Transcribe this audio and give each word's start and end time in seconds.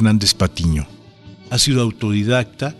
Hernández 0.00 0.32
Patiño. 0.32 0.86
Ha 1.50 1.58
sido 1.58 1.82
autodidacta, 1.82 2.74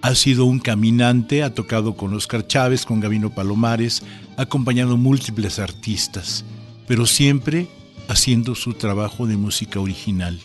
ha 0.00 0.14
sido 0.14 0.44
un 0.44 0.60
caminante, 0.60 1.42
ha 1.42 1.52
tocado 1.52 1.96
con 1.96 2.14
Oscar 2.14 2.46
Chávez, 2.46 2.86
con 2.86 3.00
Gabino 3.00 3.34
Palomares, 3.34 4.04
ha 4.36 4.42
acompañado 4.42 4.96
múltiples 4.96 5.58
artistas, 5.58 6.44
pero 6.86 7.04
siempre 7.04 7.66
haciendo 8.06 8.54
su 8.54 8.74
trabajo 8.74 9.26
de 9.26 9.36
música 9.36 9.80
original. 9.80 10.38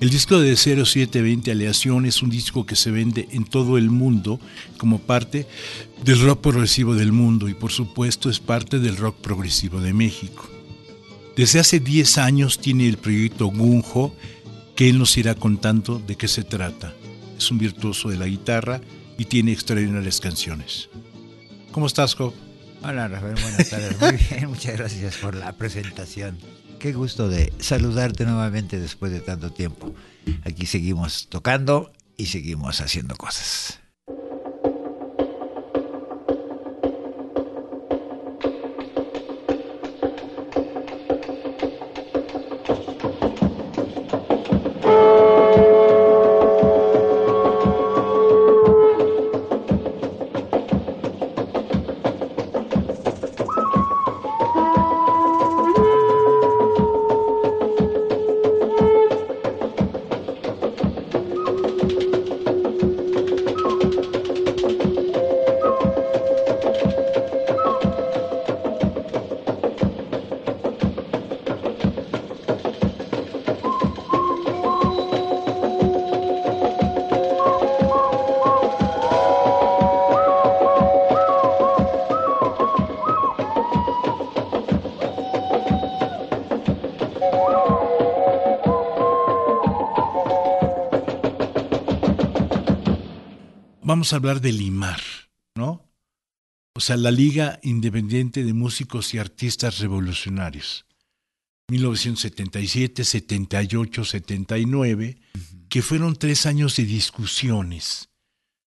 El 0.00 0.10
disco 0.10 0.38
de 0.38 0.54
0720 0.54 1.50
Aleación 1.50 2.06
es 2.06 2.22
un 2.22 2.30
disco 2.30 2.64
que 2.64 2.76
se 2.76 2.92
vende 2.92 3.28
en 3.32 3.44
todo 3.44 3.76
el 3.76 3.90
mundo 3.90 4.38
como 4.78 5.00
parte 5.00 5.48
del 6.04 6.20
rock 6.20 6.42
progresivo 6.42 6.94
del 6.94 7.10
mundo 7.10 7.48
y 7.48 7.54
por 7.54 7.72
supuesto 7.72 8.30
es 8.30 8.38
parte 8.38 8.78
del 8.78 8.96
rock 8.96 9.16
progresivo 9.16 9.80
de 9.80 9.92
México. 9.92 10.48
Desde 11.36 11.58
hace 11.58 11.80
10 11.80 12.18
años 12.18 12.60
tiene 12.60 12.86
el 12.86 12.98
proyecto 12.98 13.46
Gunjo, 13.46 14.14
que 14.74 14.88
él 14.88 14.98
nos 14.98 15.16
irá 15.16 15.34
contando 15.34 15.98
de 15.98 16.16
qué 16.16 16.28
se 16.28 16.44
trata. 16.44 16.92
Es 17.36 17.50
un 17.50 17.58
virtuoso 17.58 18.08
de 18.08 18.16
la 18.16 18.26
guitarra 18.26 18.80
y 19.18 19.24
tiene 19.26 19.52
extraordinarias 19.52 20.20
canciones. 20.20 20.88
¿Cómo 21.72 21.86
estás, 21.86 22.14
Job? 22.14 22.34
Hola, 22.82 23.08
Rafael, 23.08 23.34
buenas 23.34 23.70
tardes. 23.70 24.00
Muy 24.00 24.12
bien, 24.12 24.48
muchas 24.50 24.76
gracias 24.76 25.16
por 25.16 25.34
la 25.34 25.52
presentación. 25.52 26.38
Qué 26.78 26.92
gusto 26.92 27.28
de 27.28 27.52
saludarte 27.58 28.24
nuevamente 28.24 28.78
después 28.78 29.10
de 29.10 29.20
tanto 29.20 29.50
tiempo. 29.50 29.94
Aquí 30.44 30.66
seguimos 30.66 31.28
tocando 31.30 31.92
y 32.16 32.26
seguimos 32.26 32.80
haciendo 32.80 33.16
cosas. 33.16 33.80
Vamos 94.04 94.12
a 94.12 94.16
hablar 94.16 94.42
de 94.42 94.52
Limar, 94.52 95.00
¿no? 95.54 95.88
O 96.74 96.80
sea, 96.80 96.98
la 96.98 97.10
Liga 97.10 97.58
Independiente 97.62 98.44
de 98.44 98.52
Músicos 98.52 99.14
y 99.14 99.18
Artistas 99.18 99.78
Revolucionarios. 99.78 100.84
1977, 101.70 103.02
78, 103.02 104.04
79, 104.04 105.16
que 105.70 105.80
fueron 105.80 106.16
tres 106.16 106.44
años 106.44 106.76
de 106.76 106.84
discusiones, 106.84 108.10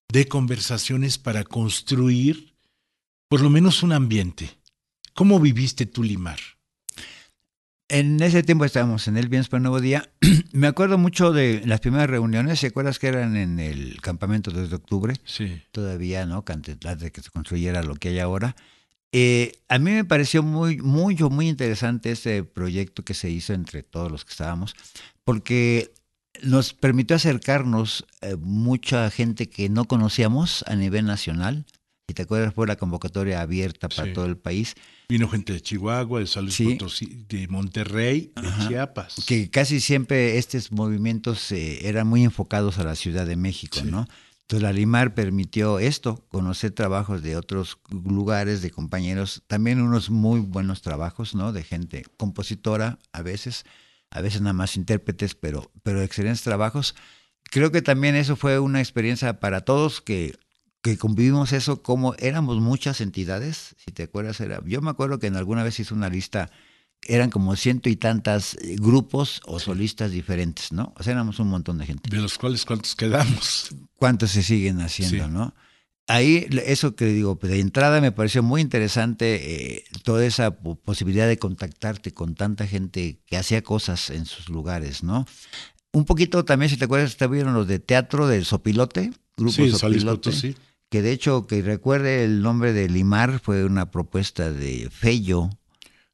de 0.07 0.25
conversaciones 0.29 1.17
para 1.17 1.43
construir 1.43 2.55
por 3.27 3.41
lo 3.41 3.49
menos 3.49 3.83
un 3.83 3.91
ambiente. 3.91 4.57
¿Cómo 5.13 5.41
viviste 5.41 5.85
tú 5.85 6.01
Limar? 6.01 6.39
En 7.87 8.19
ese 8.23 8.41
tiempo 8.41 8.65
estábamos 8.65 9.07
en 9.07 9.15
el 9.15 9.29
Bienes 9.29 9.47
para 9.47 9.61
Nuevo 9.61 9.79
Día. 9.79 10.09
Me 10.53 10.65
acuerdo 10.65 10.97
mucho 10.97 11.31
de 11.31 11.61
las 11.65 11.81
primeras 11.81 12.09
reuniones, 12.09 12.59
¿se 12.59 12.67
acuerdas 12.67 12.97
que 12.97 13.07
eran 13.07 13.35
en 13.35 13.59
el 13.59 14.01
campamento 14.01 14.49
desde 14.49 14.75
octubre? 14.75 15.13
Sí. 15.23 15.61
Todavía, 15.71 16.25
¿no? 16.25 16.43
Antes 16.47 16.79
de 16.99 17.11
que 17.11 17.21
se 17.21 17.29
construyera 17.29 17.83
lo 17.83 17.95
que 17.95 18.09
hay 18.09 18.19
ahora. 18.19 18.55
Eh, 19.11 19.51
a 19.69 19.77
mí 19.77 19.91
me 19.91 20.03
pareció 20.03 20.41
muy, 20.41 20.77
muy, 20.77 21.15
muy 21.15 21.47
interesante 21.47 22.11
ese 22.11 22.43
proyecto 22.43 23.05
que 23.05 23.13
se 23.13 23.29
hizo 23.29 23.53
entre 23.53 23.83
todos 23.83 24.11
los 24.11 24.25
que 24.25 24.31
estábamos, 24.31 24.75
porque 25.23 25.93
nos 26.41 26.73
permitió 26.73 27.15
acercarnos 27.15 28.05
eh, 28.21 28.35
mucha 28.35 29.09
gente 29.11 29.47
que 29.47 29.69
no 29.69 29.85
conocíamos 29.85 30.65
a 30.67 30.75
nivel 30.75 31.05
nacional. 31.05 31.65
Si 32.07 32.13
te 32.13 32.21
acuerdas, 32.21 32.53
fue 32.53 32.67
la 32.67 32.75
convocatoria 32.75 33.41
abierta 33.41 33.89
para 33.89 34.05
Sí. 34.09 34.13
todo 34.13 34.25
el 34.25 34.37
país. 34.37 34.75
Vino 35.09 35.27
gente 35.27 35.53
de 35.53 35.61
Chihuahua, 35.61 36.19
de 36.19 36.27
San 36.27 36.43
Luis 36.43 36.55
Sí. 36.55 36.65
Potosí, 36.75 37.25
de 37.27 37.47
Monterrey, 37.47 38.31
de 38.39 38.47
Ajá. 38.47 38.67
Chiapas. 38.67 39.15
que 39.25 39.49
casi 39.49 39.79
siempre 39.79 40.37
estos 40.37 40.71
movimientos 40.71 41.51
eh, 41.51 41.87
eran 41.87 42.05
muy 42.07 42.23
enfocados 42.23 42.77
a 42.77 42.83
la 42.83 42.95
Ciudad 42.95 43.25
de 43.25 43.35
México, 43.35 43.79
Sí. 43.81 43.87
¿no? 43.89 44.07
Entonces 44.41 44.61
la 44.61 44.71
Limar 44.73 45.15
permitió 45.15 45.79
esto, 45.79 46.23
conocer 46.29 46.69
trabajos 46.71 47.23
de 47.23 47.35
otros 47.35 47.79
lugares, 47.89 48.61
de 48.61 48.69
compañeros, 48.69 49.41
también 49.47 49.81
unos 49.81 50.11
muy 50.11 50.39
buenos 50.41 50.83
trabajos, 50.83 51.33
¿no? 51.33 51.51
De 51.51 51.63
gente 51.63 52.05
compositora 52.17 52.99
a 53.13 53.23
veces, 53.23 53.65
a 54.11 54.21
veces 54.21 54.41
nada 54.41 54.53
más 54.53 54.77
intérpretes, 54.77 55.33
pero, 55.33 55.71
pero 55.81 56.03
excelentes 56.03 56.43
trabajos. 56.43 56.93
Creo 57.49 57.71
que 57.71 57.81
también 57.81 58.15
eso 58.15 58.35
fue 58.35 58.59
una 58.59 58.79
experiencia 58.79 59.39
para 59.39 59.61
todos 59.61 60.01
que, 60.01 60.35
que 60.85 60.97
convivimos 60.99 61.51
eso, 61.51 61.81
como 61.81 62.13
éramos 62.19 62.59
muchas 62.61 63.01
entidades, 63.01 63.75
si 63.83 63.91
te 63.91 64.03
acuerdas, 64.03 64.39
era, 64.39 64.61
yo 64.65 64.81
me 64.81 64.91
acuerdo 64.91 65.17
que 65.17 65.25
en 65.27 65.35
alguna 65.35 65.63
vez 65.63 65.79
hice 65.79 65.93
una 65.95 66.09
lista 66.09 66.51
eran 67.07 67.29
como 67.31 67.55
ciento 67.55 67.89
y 67.89 67.95
tantas 67.95 68.53
eh, 68.55 68.75
grupos 68.79 69.41
o 69.45 69.59
solistas 69.59 70.11
diferentes, 70.11 70.71
¿no? 70.71 70.93
O 70.97 71.03
sea, 71.03 71.13
éramos 71.13 71.39
un 71.39 71.47
montón 71.49 71.77
de 71.79 71.85
gente. 71.87 72.09
De 72.09 72.21
los 72.21 72.37
cuales, 72.37 72.65
¿cuántos 72.65 72.95
quedamos? 72.95 73.69
¿Cuántos 73.95 74.31
se 74.31 74.43
siguen 74.43 74.79
haciendo, 74.79 75.25
Sí. 75.25 75.31
no? 75.31 75.53
Ahí, 76.07 76.47
eso 76.67 76.95
que 76.95 77.05
digo, 77.05 77.37
de 77.41 77.59
entrada 77.59 77.99
me 77.99 78.11
pareció 78.11 78.43
muy 78.43 78.61
interesante 78.61 79.75
eh, 79.77 79.83
toda 80.03 80.23
esa 80.23 80.51
po- 80.51 80.75
posibilidad 80.75 81.27
de 81.27 81.39
contactarte 81.39 82.13
con 82.13 82.35
tanta 82.35 82.67
gente 82.67 83.17
que 83.25 83.37
hacía 83.37 83.63
cosas 83.63 84.11
en 84.11 84.25
sus 84.27 84.49
lugares, 84.49 85.01
¿no? 85.01 85.25
Un 85.93 86.05
poquito 86.05 86.45
también, 86.45 86.69
si 86.69 86.77
te 86.77 86.85
acuerdas, 86.85 87.17
te 87.17 87.25
vieron 87.27 87.55
los 87.55 87.67
de 87.67 87.79
teatro 87.79 88.27
del 88.27 88.45
Sopilote, 88.45 89.11
grupo 89.35 89.51
Sí, 89.53 89.71
Sopilote, 89.71 90.29
Potosí. 90.29 90.55
Que 90.95 91.01
de 91.01 91.11
hecho, 91.11 91.45
que 91.45 91.61
recuerde 91.61 92.23
el 92.23 92.41
nombre 92.41 92.71
de 92.71 92.87
Limar, 92.87 93.41
fue 93.41 93.65
una 93.65 93.91
propuesta 93.91 94.49
de 94.53 94.89
Fello, 94.89 95.49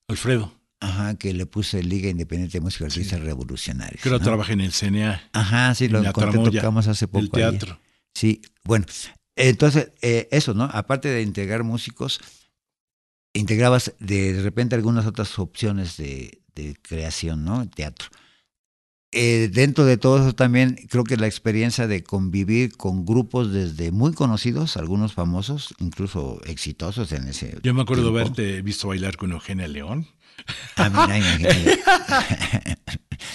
Alfredo, 0.08 0.60
Ajá, 0.80 1.14
que 1.20 1.36
le 1.36 1.46
puse 1.46 1.84
Liga 1.84 2.10
Independiente 2.10 2.58
de 2.58 2.62
Música 2.62 2.86
Artistas 2.86 3.20
Revolucionarios. 3.20 4.02
que 4.02 4.10
ahora 4.10 4.18
¿no? 4.18 4.24
trabaja 4.26 4.54
en 4.54 4.62
el 4.62 4.72
CNA, 4.72 5.22
Ajá, 5.34 5.76
sí, 5.76 5.88
lo 5.88 6.00
en 6.00 6.08
encontré, 6.08 6.50
tocamos 6.60 6.88
hace 6.88 7.08
poco. 7.08 7.26
ahí. 7.26 7.30
teatro. 7.30 7.80
Sí, 8.16 8.42
bueno, 8.64 8.88
entonces 9.36 9.92
eh, 10.02 10.28
eso, 10.32 10.56
¿no? 10.56 10.64
Aparte 10.64 11.10
de 11.10 11.22
integrar 11.22 11.64
músicos, 11.64 12.20
integrabas 13.34 13.94
de 14.00 14.42
repente 14.42 14.74
algunas 14.74 15.06
otras 15.06 15.38
opciones 15.38 15.96
de, 15.98 16.42
de 16.56 16.76
creación, 16.82 17.46
¿no? 17.46 17.70
Teatro. 17.70 18.08
Eh, 19.14 19.50
dentro 19.52 19.84
de 19.84 19.98
todo 19.98 20.20
eso 20.20 20.34
también 20.34 20.78
creo 20.90 21.04
que 21.04 21.18
la 21.18 21.28
experiencia 21.28 21.86
de 21.86 22.02
convivir 22.02 22.78
con 22.78 23.06
grupos 23.06 23.52
desde 23.52 23.92
muy 23.92 24.14
conocidos, 24.14 24.78
algunos 24.78 25.14
famosos, 25.14 25.76
incluso 25.80 26.40
exitosos 26.46 27.12
en 27.12 27.28
ese. 27.28 27.58
Yo 27.62 27.74
me 27.74 27.82
acuerdo 27.82 28.04
tiempo. 28.04 28.20
haberte 28.20 28.62
visto 28.62 28.88
bailar 28.88 29.18
con 29.18 29.34
Eugenia 29.34 29.68
León. 29.68 30.08
Ah, 30.78 30.90
mira, 30.90 31.18
imagínate. 31.18 31.80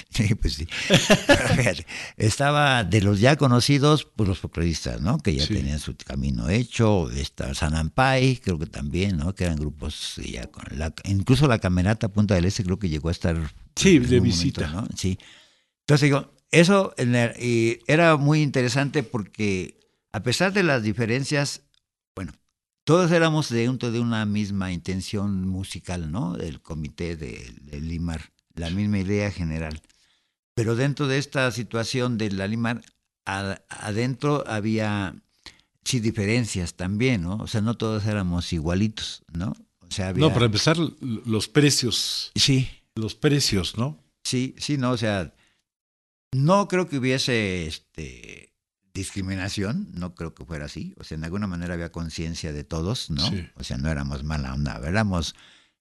sí, 0.08 0.34
pues 0.34 0.54
sí. 0.54 0.66
Fíjate, 0.66 1.86
estaba 2.16 2.82
de 2.82 3.02
los 3.02 3.20
ya 3.20 3.36
conocidos, 3.36 4.08
pues 4.16 4.28
los 4.28 4.38
folcloristas, 4.38 5.00
¿no? 5.02 5.18
Que 5.18 5.34
ya 5.34 5.44
sí. 5.44 5.54
tenían 5.54 5.78
su 5.78 5.94
camino 5.94 6.48
hecho. 6.48 7.10
Está 7.10 7.54
Sanampai, 7.54 8.40
creo 8.42 8.58
que 8.58 8.66
también, 8.66 9.18
¿no? 9.18 9.34
Que 9.34 9.44
eran 9.44 9.56
grupos 9.56 10.16
ya 10.16 10.46
con 10.46 10.64
la, 10.78 10.94
incluso 11.04 11.46
la 11.46 11.58
camerata 11.58 12.08
Punta 12.08 12.34
del 12.34 12.46
Este 12.46 12.64
creo 12.64 12.78
que 12.78 12.88
llegó 12.88 13.08
a 13.08 13.12
estar. 13.12 13.36
Sí, 13.76 13.98
de 13.98 14.20
visita. 14.20 14.68
Momento, 14.68 14.90
¿no? 14.90 14.96
Sí. 14.96 15.18
Entonces 15.86 16.06
digo, 16.08 16.32
eso 16.50 16.94
y 17.38 17.78
era 17.86 18.16
muy 18.16 18.42
interesante 18.42 19.04
porque 19.04 19.78
a 20.10 20.20
pesar 20.20 20.52
de 20.52 20.64
las 20.64 20.82
diferencias, 20.82 21.62
bueno, 22.16 22.32
todos 22.82 23.12
éramos 23.12 23.50
de, 23.50 23.68
un, 23.68 23.78
de 23.78 24.00
una 24.00 24.26
misma 24.26 24.72
intención 24.72 25.46
musical, 25.46 26.10
¿no? 26.10 26.36
Del 26.36 26.60
comité 26.60 27.14
de, 27.14 27.54
de, 27.60 27.80
Limar, 27.80 28.32
la 28.54 28.70
misma 28.70 28.98
idea 28.98 29.30
general. 29.30 29.80
Pero 30.54 30.74
dentro 30.74 31.06
de 31.06 31.18
esta 31.18 31.48
situación 31.52 32.18
de 32.18 32.32
la 32.32 32.48
Limar, 32.48 32.82
adentro 33.24 34.42
había 34.48 35.14
sí 35.84 36.00
diferencias 36.00 36.74
también, 36.74 37.22
¿no? 37.22 37.36
O 37.36 37.46
sea, 37.46 37.60
no 37.60 37.76
todos 37.76 38.06
éramos 38.06 38.52
igualitos, 38.52 39.22
¿no? 39.32 39.52
O 39.80 39.90
sea, 39.90 40.08
había... 40.08 40.26
No, 40.26 40.32
para 40.32 40.46
empezar, 40.46 40.76
los 40.78 41.46
precios. 41.46 42.32
Sí. 42.34 42.68
Los 42.96 43.14
precios, 43.14 43.78
¿no? 43.78 44.02
Sí, 44.24 44.56
sí, 44.58 44.78
no, 44.78 44.90
o 44.90 44.96
sea, 44.96 45.32
no 46.32 46.68
creo 46.68 46.88
que 46.88 46.98
hubiese 46.98 47.66
este, 47.66 48.52
discriminación, 48.96 49.88
no 49.92 50.14
creo 50.14 50.34
que 50.34 50.44
fuera 50.44 50.64
así. 50.64 50.94
O 50.98 51.04
sea, 51.04 51.16
en 51.16 51.24
alguna 51.24 51.46
manera 51.46 51.74
había 51.74 51.92
conciencia 51.92 52.52
de 52.52 52.64
todos, 52.64 53.10
¿no? 53.10 53.28
Sí. 53.28 53.48
O 53.54 53.64
sea, 53.64 53.78
no 53.78 53.88
éramos 53.90 54.24
mala 54.24 54.54
onda, 54.54 54.80
éramos 54.84 55.34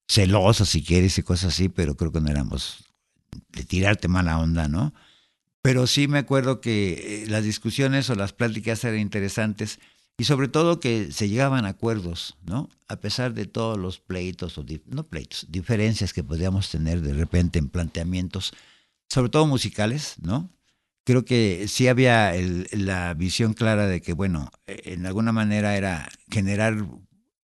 celosos 0.07 0.69
si 0.69 0.83
quieres 0.83 1.17
y 1.17 1.23
cosas 1.23 1.53
así, 1.53 1.69
pero 1.69 1.95
creo 1.95 2.11
que 2.11 2.21
no 2.21 2.29
éramos 2.29 2.85
de 3.53 3.63
tirarte 3.63 4.07
mala 4.07 4.37
onda, 4.37 4.67
¿no? 4.67 4.93
Pero 5.61 5.87
sí 5.87 6.07
me 6.07 6.19
acuerdo 6.19 6.61
que 6.61 7.23
eh, 7.23 7.27
las 7.27 7.43
discusiones 7.43 8.09
o 8.09 8.15
las 8.15 8.33
pláticas 8.33 8.83
eran 8.83 8.99
interesantes 8.99 9.79
y 10.17 10.25
sobre 10.25 10.47
todo 10.47 10.79
que 10.79 11.11
se 11.11 11.27
llegaban 11.27 11.65
a 11.65 11.69
acuerdos, 11.69 12.37
¿no? 12.45 12.69
A 12.87 12.97
pesar 12.97 13.33
de 13.33 13.45
todos 13.45 13.77
los 13.77 13.99
pleitos, 13.99 14.57
o 14.57 14.65
no 14.85 15.03
pleitos, 15.03 15.47
diferencias 15.49 16.13
que 16.13 16.23
podíamos 16.23 16.69
tener 16.69 17.01
de 17.01 17.13
repente 17.13 17.59
en 17.59 17.69
planteamientos 17.69 18.53
sobre 19.09 19.29
todo 19.29 19.47
musicales, 19.47 20.15
¿no? 20.21 20.51
Creo 21.03 21.23
que 21.23 21.67
sí 21.67 21.87
había 21.87 22.35
el, 22.35 22.67
la 22.71 23.13
visión 23.13 23.53
clara 23.53 23.87
de 23.87 24.01
que, 24.01 24.13
bueno, 24.13 24.51
en 24.65 25.05
alguna 25.05 25.31
manera 25.31 25.77
era 25.77 26.09
generar 26.31 26.85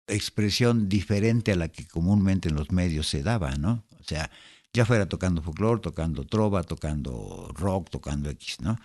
expresión 0.08 0.90
diferente 0.90 1.52
a 1.52 1.56
la 1.56 1.68
que 1.70 1.88
comúnmente 1.88 2.50
en 2.50 2.56
los 2.56 2.72
medios 2.72 3.08
se 3.08 3.22
daba, 3.24 3.56
¿no? 3.56 3.84
O 4.00 4.04
sea, 4.04 4.32
ya 4.74 4.86
fuera 4.86 5.08
tocando 5.08 5.42
folclore, 5.42 5.82
tocando 5.82 6.26
trova, 6.26 6.64
tocando 6.64 7.52
rock, 7.56 7.90
tocando 7.90 8.30
X, 8.30 8.62
¿no? 8.62 8.78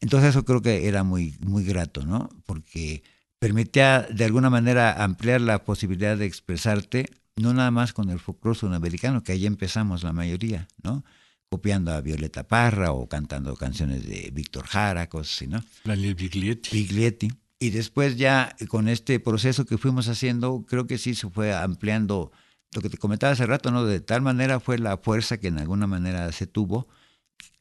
Entonces 0.00 0.30
eso 0.30 0.44
creo 0.44 0.62
que 0.62 0.88
era 0.88 1.02
muy, 1.04 1.36
muy 1.40 1.64
grato, 1.64 2.04
¿no? 2.04 2.28
Porque 2.46 3.02
permitía 3.38 4.02
de 4.02 4.24
alguna 4.24 4.50
manera 4.50 5.02
ampliar 5.02 5.40
la 5.40 5.64
posibilidad 5.64 6.16
de 6.16 6.26
expresarte, 6.26 7.10
no 7.36 7.52
nada 7.54 7.70
más 7.70 7.92
con 7.92 8.10
el 8.10 8.18
folclore 8.18 8.58
sudamericano, 8.58 9.22
que 9.22 9.32
ahí 9.32 9.46
empezamos 9.46 10.02
la 10.02 10.12
mayoría, 10.12 10.68
¿no? 10.82 11.04
Copiando 11.48 11.92
a 11.92 12.00
Violeta 12.00 12.46
Parra 12.46 12.92
o 12.92 13.08
cantando 13.08 13.56
canciones 13.56 14.06
de 14.06 14.30
Víctor 14.32 14.66
Jara, 14.66 15.08
cosas 15.08 15.36
así, 15.36 15.46
¿no? 15.46 15.62
Daniel 15.84 16.14
Biglietti. 16.14 16.70
Biglietti. 16.72 17.32
Y 17.58 17.70
después 17.70 18.16
ya 18.16 18.54
con 18.68 18.88
este 18.88 19.18
proceso 19.20 19.64
que 19.64 19.78
fuimos 19.78 20.08
haciendo, 20.08 20.64
creo 20.68 20.86
que 20.86 20.98
sí 20.98 21.14
se 21.14 21.30
fue 21.30 21.54
ampliando 21.54 22.32
lo 22.72 22.82
que 22.82 22.90
te 22.90 22.98
comentaba 22.98 23.32
hace 23.32 23.46
rato, 23.46 23.70
¿no? 23.70 23.84
De 23.84 24.00
tal 24.00 24.22
manera 24.22 24.60
fue 24.60 24.78
la 24.78 24.98
fuerza 24.98 25.38
que 25.38 25.48
en 25.48 25.58
alguna 25.58 25.86
manera 25.86 26.30
se 26.32 26.46
tuvo 26.46 26.88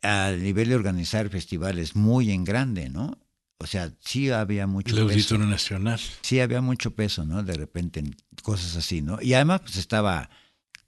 a 0.02 0.32
nivel 0.32 0.70
de 0.70 0.76
organizar 0.76 1.30
festivales 1.30 1.96
muy 1.96 2.32
en 2.32 2.44
grande, 2.44 2.90
¿no? 2.90 3.18
O 3.58 3.68
sea, 3.68 3.94
sí 4.02 4.30
había 4.32 4.68
mucho 4.68 4.94
El 4.94 5.04
Auditorio 5.04 5.46
Nacional. 5.46 6.00
Sí 6.22 6.42
había 6.42 6.60
mucho 6.60 6.94
peso, 6.94 7.24
¿no? 7.24 7.42
De 7.42 7.54
repente 7.54 8.02
en 8.02 8.16
cosas 8.44 8.76
así, 8.76 9.02
¿no? 9.02 9.22
Y 9.22 9.34
además 9.34 9.62
pues 9.62 9.78
estaba 9.78 10.30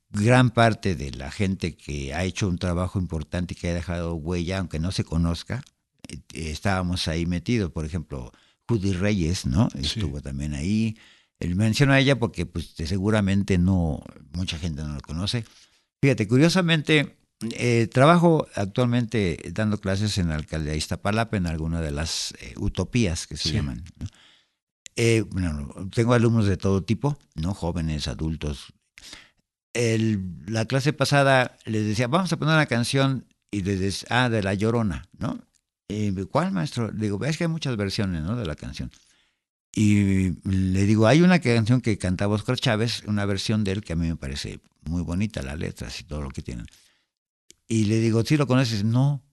gran 0.09 0.51
parte 0.51 0.95
de 0.95 1.11
la 1.11 1.31
gente 1.31 1.75
que 1.75 2.13
ha 2.13 2.23
hecho 2.23 2.47
un 2.47 2.57
trabajo 2.57 2.99
importante 2.99 3.53
y 3.53 3.57
que 3.57 3.69
ha 3.69 3.73
dejado 3.73 4.15
huella, 4.15 4.59
aunque 4.59 4.79
no 4.79 4.91
se 4.91 5.03
conozca, 5.03 5.63
eh, 6.07 6.19
estábamos 6.33 7.07
ahí 7.07 7.25
metidos. 7.25 7.71
Por 7.71 7.85
ejemplo, 7.85 8.31
Judy 8.67 8.93
Reyes, 8.93 9.45
¿no? 9.45 9.69
Estuvo 9.79 10.17
sí. 10.17 10.23
también 10.23 10.53
ahí. 10.53 10.97
El 11.39 11.55
menciono 11.55 11.93
a 11.93 11.99
ella 11.99 12.17
porque 12.17 12.45
pues 12.45 12.73
seguramente 12.75 13.57
no, 13.57 14.03
mucha 14.33 14.57
gente 14.57 14.81
no 14.81 14.95
lo 14.95 15.01
conoce. 15.01 15.45
Fíjate, 16.01 16.27
curiosamente, 16.27 17.17
eh, 17.51 17.87
trabajo 17.91 18.47
actualmente 18.55 19.39
dando 19.53 19.79
clases 19.79 20.17
en 20.17 20.29
la 20.29 20.35
alcaldía 20.35 20.71
de 20.71 20.77
Iztapalapa, 20.77 21.37
en 21.37 21.45
alguna 21.45 21.81
de 21.81 21.91
las 21.91 22.33
eh, 22.39 22.55
utopías 22.57 23.27
que 23.27 23.37
se 23.37 23.49
sí. 23.49 23.55
llaman. 23.55 23.83
¿no? 23.99 24.07
Eh, 24.95 25.21
bueno, 25.29 25.69
tengo 25.93 26.13
alumnos 26.13 26.47
de 26.47 26.57
todo 26.57 26.83
tipo, 26.83 27.19
¿no? 27.35 27.53
Jóvenes, 27.53 28.07
adultos, 28.07 28.73
la 30.47 30.65
clase 30.65 30.93
pasada 30.93 31.57
les 31.65 31.85
decía, 31.85 32.07
vamos 32.07 32.31
a 32.33 32.37
poner 32.37 32.55
una 32.55 32.65
canción 32.65 33.25
y 33.51 33.61
les 33.61 33.79
decía, 33.79 34.07
ah, 34.09 34.29
de 34.29 34.41
La 34.41 34.53
Llorona, 34.53 35.07
¿no? 35.17 35.39
Y, 35.87 36.11
¿Cuál, 36.25 36.51
maestro? 36.51 36.91
Digo, 36.91 37.23
es 37.23 37.37
que 37.37 37.45
hay 37.45 37.49
muchas 37.49 37.77
versiones, 37.77 38.23
¿no? 38.23 38.35
De 38.35 38.45
la 38.45 38.55
canción. 38.55 38.91
Y 39.73 40.31
le 40.49 40.85
digo, 40.85 41.07
hay 41.07 41.21
una 41.21 41.39
canción 41.39 41.81
que 41.81 41.97
cantaba 41.97 42.35
Oscar 42.35 42.57
Chávez, 42.57 43.03
una 43.05 43.25
versión 43.25 43.63
de 43.63 43.73
él 43.73 43.83
que 43.83 43.93
a 43.93 43.95
mí 43.95 44.07
me 44.07 44.15
parece 44.15 44.59
muy 44.81 45.03
bonita, 45.03 45.41
las 45.43 45.59
letras 45.59 45.99
y 46.01 46.03
todo 46.03 46.21
lo 46.21 46.29
que 46.29 46.41
tienen. 46.41 46.65
Y 47.67 47.85
le 47.85 47.99
digo, 47.99 48.23
¿sí 48.23 48.37
lo 48.37 48.47
conoces? 48.47 48.83
No. 48.83 49.23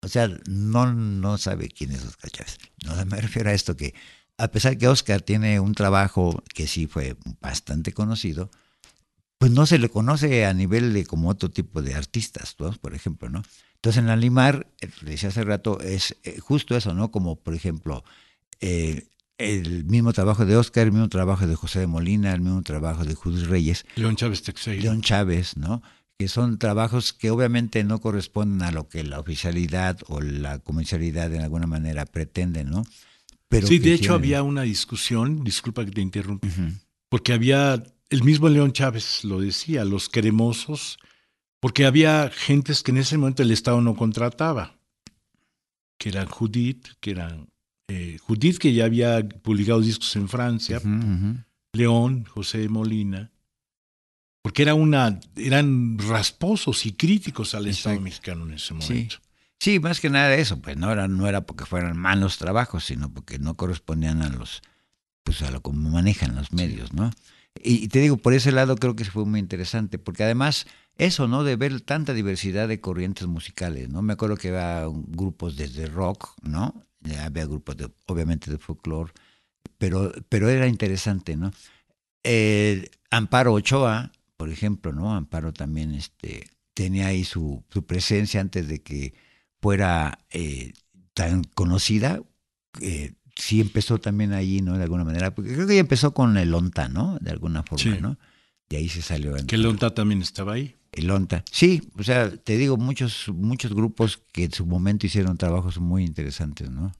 O 0.00 0.08
sea, 0.08 0.28
no, 0.46 0.92
no 0.92 1.36
sabe 1.38 1.68
quién 1.68 1.90
es 1.90 2.04
Oscar 2.04 2.30
Chávez. 2.30 2.58
No 2.84 3.04
me 3.06 3.20
refiero 3.20 3.50
a 3.50 3.52
esto 3.52 3.76
que, 3.76 3.94
a 4.36 4.48
pesar 4.48 4.78
que 4.78 4.86
Oscar 4.86 5.20
tiene 5.22 5.58
un 5.58 5.74
trabajo 5.74 6.42
que 6.54 6.68
sí 6.68 6.86
fue 6.86 7.16
bastante 7.40 7.92
conocido, 7.92 8.50
pues 9.38 9.52
no 9.52 9.66
se 9.66 9.78
le 9.78 9.88
conoce 9.88 10.44
a 10.44 10.52
nivel 10.52 10.92
de 10.92 11.06
como 11.06 11.28
otro 11.28 11.48
tipo 11.50 11.80
de 11.80 11.94
artistas, 11.94 12.56
¿no? 12.58 12.72
por 12.72 12.94
ejemplo, 12.94 13.30
¿no? 13.30 13.42
Entonces 13.76 14.00
en 14.00 14.08
la 14.08 14.16
Limar, 14.16 14.66
eh, 14.80 14.90
le 15.02 15.12
decía 15.12 15.28
hace 15.28 15.44
rato, 15.44 15.80
es 15.80 16.16
eh, 16.24 16.40
justo 16.40 16.76
eso, 16.76 16.94
¿no? 16.94 17.12
Como 17.12 17.36
por 17.36 17.54
ejemplo, 17.54 18.04
eh, 18.60 19.06
el 19.38 19.84
mismo 19.84 20.12
trabajo 20.12 20.44
de 20.44 20.56
Oscar, 20.56 20.86
el 20.86 20.92
mismo 20.92 21.08
trabajo 21.08 21.46
de 21.46 21.54
José 21.54 21.78
de 21.78 21.86
Molina, 21.86 22.34
el 22.34 22.40
mismo 22.40 22.62
trabajo 22.62 23.04
de 23.04 23.14
Judith 23.14 23.46
Reyes. 23.46 23.86
León 23.94 24.16
Chávez 24.16 24.42
Texeira. 24.42 24.82
León 24.82 25.00
Chávez, 25.00 25.56
¿no? 25.56 25.80
Que 26.18 26.26
son 26.26 26.58
trabajos 26.58 27.12
que 27.12 27.30
obviamente 27.30 27.84
no 27.84 28.00
corresponden 28.00 28.62
a 28.62 28.72
lo 28.72 28.88
que 28.88 29.04
la 29.04 29.20
oficialidad 29.20 30.00
o 30.08 30.20
la 30.20 30.58
comercialidad 30.58 31.30
de 31.30 31.38
alguna 31.38 31.68
manera 31.68 32.04
pretenden, 32.04 32.70
¿no? 32.70 32.84
Pero 33.48 33.68
sí, 33.68 33.78
de 33.78 33.92
hecho 33.94 34.00
tienen... 34.00 34.16
había 34.16 34.42
una 34.42 34.62
discusión, 34.62 35.44
disculpa 35.44 35.84
que 35.84 35.92
te 35.92 36.00
interrumpa, 36.00 36.48
uh 36.48 36.50
-huh. 36.50 36.80
porque 37.08 37.32
había 37.32 37.84
el 38.10 38.24
mismo 38.24 38.48
León 38.48 38.72
Chávez 38.72 39.24
lo 39.24 39.40
decía, 39.40 39.84
los 39.84 40.08
cremosos, 40.08 40.98
porque 41.60 41.84
había 41.86 42.30
gentes 42.30 42.82
que 42.82 42.90
en 42.90 42.98
ese 42.98 43.18
momento 43.18 43.42
el 43.42 43.50
Estado 43.50 43.80
no 43.80 43.96
contrataba, 43.96 44.78
que 45.98 46.08
eran 46.10 46.26
Judith, 46.26 46.86
que 47.00 47.10
eran 47.10 47.48
eh, 47.88 48.18
Judith, 48.20 48.58
que 48.58 48.72
ya 48.72 48.84
había 48.84 49.26
publicado 49.28 49.80
discos 49.80 50.14
en 50.16 50.28
Francia, 50.28 50.78
uh 50.78 50.80
-huh, 50.86 51.04
uh 51.04 51.18
-huh. 51.18 51.44
León, 51.72 52.24
José 52.24 52.68
Molina, 52.68 53.30
porque 54.42 54.62
era 54.62 54.74
una, 54.74 55.20
eran 55.36 55.98
rasposos 55.98 56.86
y 56.86 56.92
críticos 56.92 57.54
al 57.54 57.66
Exacto. 57.66 57.90
Estado 57.90 58.00
mexicano 58.00 58.46
en 58.46 58.54
ese 58.54 58.74
momento. 58.74 59.16
Sí. 59.16 59.22
Sí, 59.60 59.80
más 59.80 60.00
que 60.00 60.08
nada 60.08 60.34
eso, 60.36 60.60
pues 60.60 60.76
no 60.76 60.92
era, 60.92 61.08
no 61.08 61.26
era 61.26 61.40
porque 61.40 61.66
fueran 61.66 61.96
malos 61.98 62.38
trabajos, 62.38 62.84
sino 62.84 63.12
porque 63.12 63.40
no 63.40 63.56
correspondían 63.56 64.22
a 64.22 64.28
los, 64.28 64.62
pues 65.24 65.42
a 65.42 65.50
lo 65.50 65.60
como 65.62 65.90
manejan 65.90 66.36
los 66.36 66.52
medios, 66.52 66.92
¿no? 66.92 67.10
Y 67.62 67.88
te 67.88 68.00
digo, 68.00 68.16
por 68.16 68.34
ese 68.34 68.52
lado 68.52 68.76
creo 68.76 68.94
que 68.96 69.04
fue 69.04 69.24
muy 69.24 69.40
interesante, 69.40 69.98
porque 69.98 70.24
además 70.24 70.66
eso, 70.96 71.28
¿no? 71.28 71.44
De 71.44 71.56
ver 71.56 71.80
tanta 71.80 72.12
diversidad 72.14 72.68
de 72.68 72.80
corrientes 72.80 73.26
musicales, 73.26 73.88
¿no? 73.88 74.02
Me 74.02 74.12
acuerdo 74.12 74.36
que 74.36 74.48
había 74.48 74.86
grupos 74.88 75.56
desde 75.56 75.86
rock, 75.86 76.30
¿no? 76.42 76.86
Había 77.20 77.46
grupos, 77.46 77.76
de, 77.76 77.88
obviamente, 78.06 78.50
de 78.50 78.58
folclore, 78.58 79.12
pero, 79.78 80.12
pero 80.28 80.48
era 80.48 80.66
interesante, 80.66 81.36
¿no? 81.36 81.52
Amparo 83.10 83.54
Ochoa, 83.54 84.12
por 84.36 84.50
ejemplo, 84.50 84.92
¿no? 84.92 85.14
Amparo 85.14 85.52
también 85.52 85.94
este, 85.94 86.48
tenía 86.74 87.08
ahí 87.08 87.24
su, 87.24 87.64
su 87.70 87.84
presencia 87.84 88.40
antes 88.40 88.68
de 88.68 88.80
que 88.80 89.14
fuera 89.60 90.20
eh, 90.30 90.72
tan 91.14 91.42
conocida. 91.42 92.22
Eh, 92.80 93.14
sí 93.38 93.60
empezó 93.60 93.98
también 93.98 94.32
allí, 94.34 94.60
¿no? 94.60 94.76
De 94.76 94.82
alguna 94.82 95.04
manera, 95.04 95.34
porque 95.34 95.54
creo 95.54 95.66
que 95.66 95.74
ya 95.76 95.80
empezó 95.80 96.12
con 96.12 96.36
el 96.36 96.52
ONTA, 96.52 96.88
¿no? 96.88 97.16
De 97.20 97.30
alguna 97.30 97.62
forma, 97.62 97.82
Sí. 97.82 97.98
¿no? 98.02 98.18
De 98.68 98.76
ahí 98.76 98.88
se 98.90 99.00
salió. 99.00 99.34
Que 99.46 99.56
el 99.56 99.64
Onta 99.64 99.94
también 99.94 100.20
estaba 100.20 100.52
ahí. 100.52 100.74
El 100.92 101.10
ONTA. 101.10 101.42
Sí, 101.50 101.88
o 101.98 102.02
sea, 102.02 102.30
te 102.36 102.58
digo, 102.58 102.76
muchos, 102.76 103.28
muchos 103.34 103.72
grupos 103.72 104.20
que 104.32 104.44
en 104.44 104.52
su 104.52 104.66
momento 104.66 105.06
hicieron 105.06 105.38
trabajos 105.38 105.78
muy 105.78 106.04
interesantes, 106.04 106.68
¿no? 106.70 106.92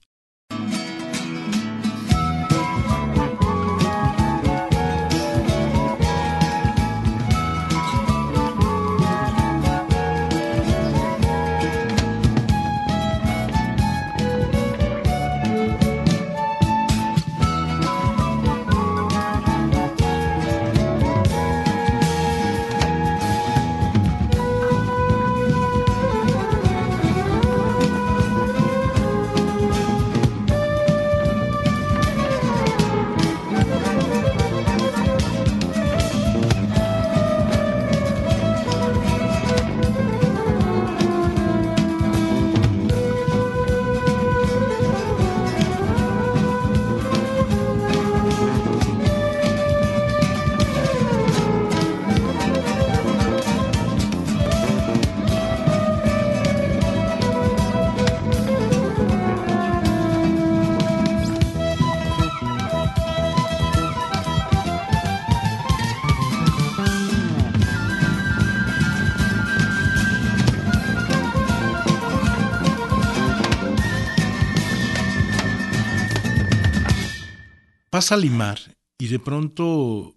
Pasa 77.99 78.15
a 78.15 78.17
Limar 78.17 78.77
y 78.97 79.09
de 79.09 79.19
pronto 79.19 80.15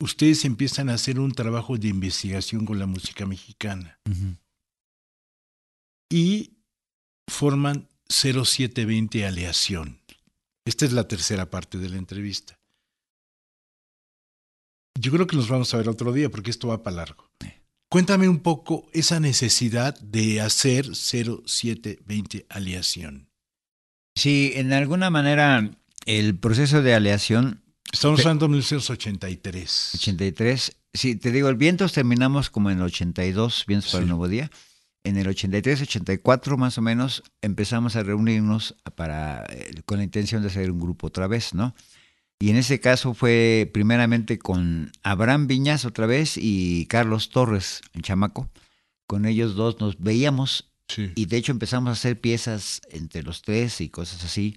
ustedes 0.00 0.44
empiezan 0.44 0.88
a 0.88 0.94
hacer 0.94 1.20
un 1.20 1.30
trabajo 1.30 1.78
de 1.78 1.86
investigación 1.86 2.66
con 2.66 2.80
la 2.80 2.86
música 2.86 3.24
mexicana 3.24 4.00
y 6.10 6.56
forman 7.30 7.88
0720 8.08 9.26
Aleación. 9.26 10.00
Esta 10.66 10.86
es 10.86 10.92
la 10.92 11.06
tercera 11.06 11.48
parte 11.50 11.78
de 11.78 11.88
la 11.88 11.98
entrevista. 11.98 12.58
Yo 15.00 15.12
creo 15.12 15.28
que 15.28 15.36
nos 15.36 15.48
vamos 15.48 15.72
a 15.72 15.76
ver 15.76 15.88
otro 15.88 16.12
día 16.12 16.28
porque 16.30 16.50
esto 16.50 16.66
va 16.66 16.82
para 16.82 16.96
largo. 16.96 17.30
Cuéntame 17.88 18.28
un 18.28 18.40
poco 18.40 18.88
esa 18.92 19.20
necesidad 19.20 19.96
de 20.00 20.40
hacer 20.40 20.96
0720 20.96 22.46
Aleación. 22.48 23.28
Sí, 24.16 24.50
en 24.56 24.72
alguna 24.72 25.10
manera 25.10 25.70
el 26.06 26.38
proceso 26.38 26.82
de 26.82 26.94
aleación 26.94 27.60
Estamos 27.92 28.20
hablando 28.20 28.46
de 28.46 28.50
1983. 28.50 29.90
83, 29.94 30.76
sí, 30.92 31.16
te 31.16 31.30
digo, 31.30 31.48
el 31.48 31.56
Vientos 31.56 31.92
terminamos 31.92 32.50
como 32.50 32.70
en 32.70 32.78
el 32.78 32.84
82, 32.84 33.64
Vientos 33.68 33.90
para 33.92 34.00
Sí. 34.00 34.02
el 34.04 34.08
Nuevo 34.08 34.26
Día. 34.28 34.50
En 35.04 35.16
el 35.18 35.28
83, 35.28 35.82
84 35.82 36.56
más 36.56 36.78
o 36.78 36.82
menos 36.82 37.22
empezamos 37.42 37.94
a 37.94 38.02
reunirnos 38.02 38.74
para, 38.96 39.44
eh, 39.50 39.82
con 39.84 39.98
la 39.98 40.04
intención 40.04 40.42
de 40.42 40.48
hacer 40.48 40.70
un 40.70 40.80
grupo 40.80 41.06
otra 41.08 41.26
vez, 41.26 41.52
¿no? 41.54 41.74
Y 42.40 42.50
en 42.50 42.56
ese 42.56 42.80
caso 42.80 43.14
fue 43.14 43.70
primeramente 43.72 44.38
con 44.38 44.90
Abraham 45.02 45.46
Viñas 45.46 45.84
otra 45.84 46.06
vez 46.06 46.36
y 46.36 46.86
Carlos 46.86 47.28
Torres, 47.30 47.80
en 47.92 48.02
Chamaco. 48.02 48.50
Con 49.06 49.24
ellos 49.26 49.54
dos 49.54 49.78
nos 49.78 49.98
veíamos 50.00 50.70
Sí. 50.88 51.12
y 51.14 51.26
de 51.26 51.36
hecho 51.36 51.52
empezamos 51.52 51.90
a 51.90 51.92
hacer 51.92 52.20
piezas 52.20 52.80
entre 52.90 53.22
los 53.22 53.42
tres 53.42 53.80
y 53.80 53.88
cosas 53.88 54.24
así. 54.24 54.56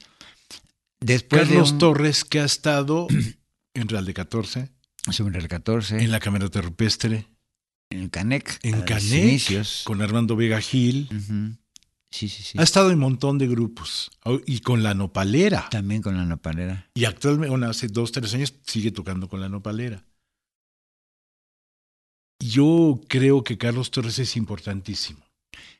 Después 1.00 1.44
Carlos 1.44 1.70
de 1.70 1.74
un, 1.74 1.80
Torres, 1.80 2.26
que 2.26 2.40
ha 2.40 2.46
estado 2.46 3.08
en 3.74 3.88
Real 3.88 4.06
de 4.06 4.14
14, 4.14 4.70
sobre 5.12 5.40
el 5.40 5.48
14, 5.48 6.04
en 6.04 6.12
la 6.12 6.20
Camerata 6.20 6.62
Rupestre, 6.62 7.28
en 7.90 8.10
Canec, 8.10 8.60
en 8.64 8.82
Canec, 8.82 9.24
inicios. 9.24 9.84
con 9.86 10.02
Armando 10.02 10.36
Vega 10.36 10.60
Gil. 10.60 11.10
Sí, 12.10 12.30
sí, 12.30 12.42
sí. 12.42 12.58
Ha 12.58 12.64
estado 12.64 12.88
en 12.88 12.96
un 12.96 13.02
montón 13.02 13.38
de 13.38 13.48
grupos. 13.48 14.12
Y 14.46 14.62
con 14.62 14.82
la 14.82 14.94
Nopalera. 14.94 15.68
También 15.70 16.02
con 16.02 16.16
la 16.16 16.26
nopalera. 16.26 16.90
Y 16.94 17.06
actualmente, 17.06 17.50
bueno, 17.50 17.70
hace 17.70 17.88
dos, 17.88 18.12
tres 18.12 18.34
años, 18.34 18.54
sigue 18.66 18.92
tocando 18.92 19.28
con 19.28 19.42
la 19.42 19.50
Nopalera. 19.50 20.06
Yo 22.40 23.02
creo 23.08 23.44
que 23.44 23.58
Carlos 23.58 23.92
Torres 23.92 24.20
es 24.20 24.38
importantísimo. 24.38 25.26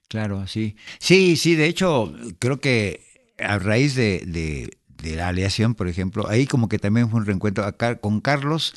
Claro, 0.08 0.48
sí. 0.48 0.76
Sí, 1.00 1.38
sí, 1.38 1.56
de 1.56 1.68
hecho, 1.68 2.14
creo 2.40 2.60
que 2.60 3.34
a 3.38 3.60
raíz 3.60 3.96
de, 3.96 4.24
de, 4.26 4.78
de 5.02 5.16
la 5.16 5.28
aleación, 5.30 5.76
por 5.76 5.88
ejemplo, 5.88 6.28
ahí 6.28 6.46
como 6.48 6.70
que 6.70 6.80
también 6.80 7.10
fue 7.10 7.20
un 7.20 7.26
reencuentro 7.26 7.66
acá 7.66 8.00
con 8.00 8.22
Carlos 8.22 8.74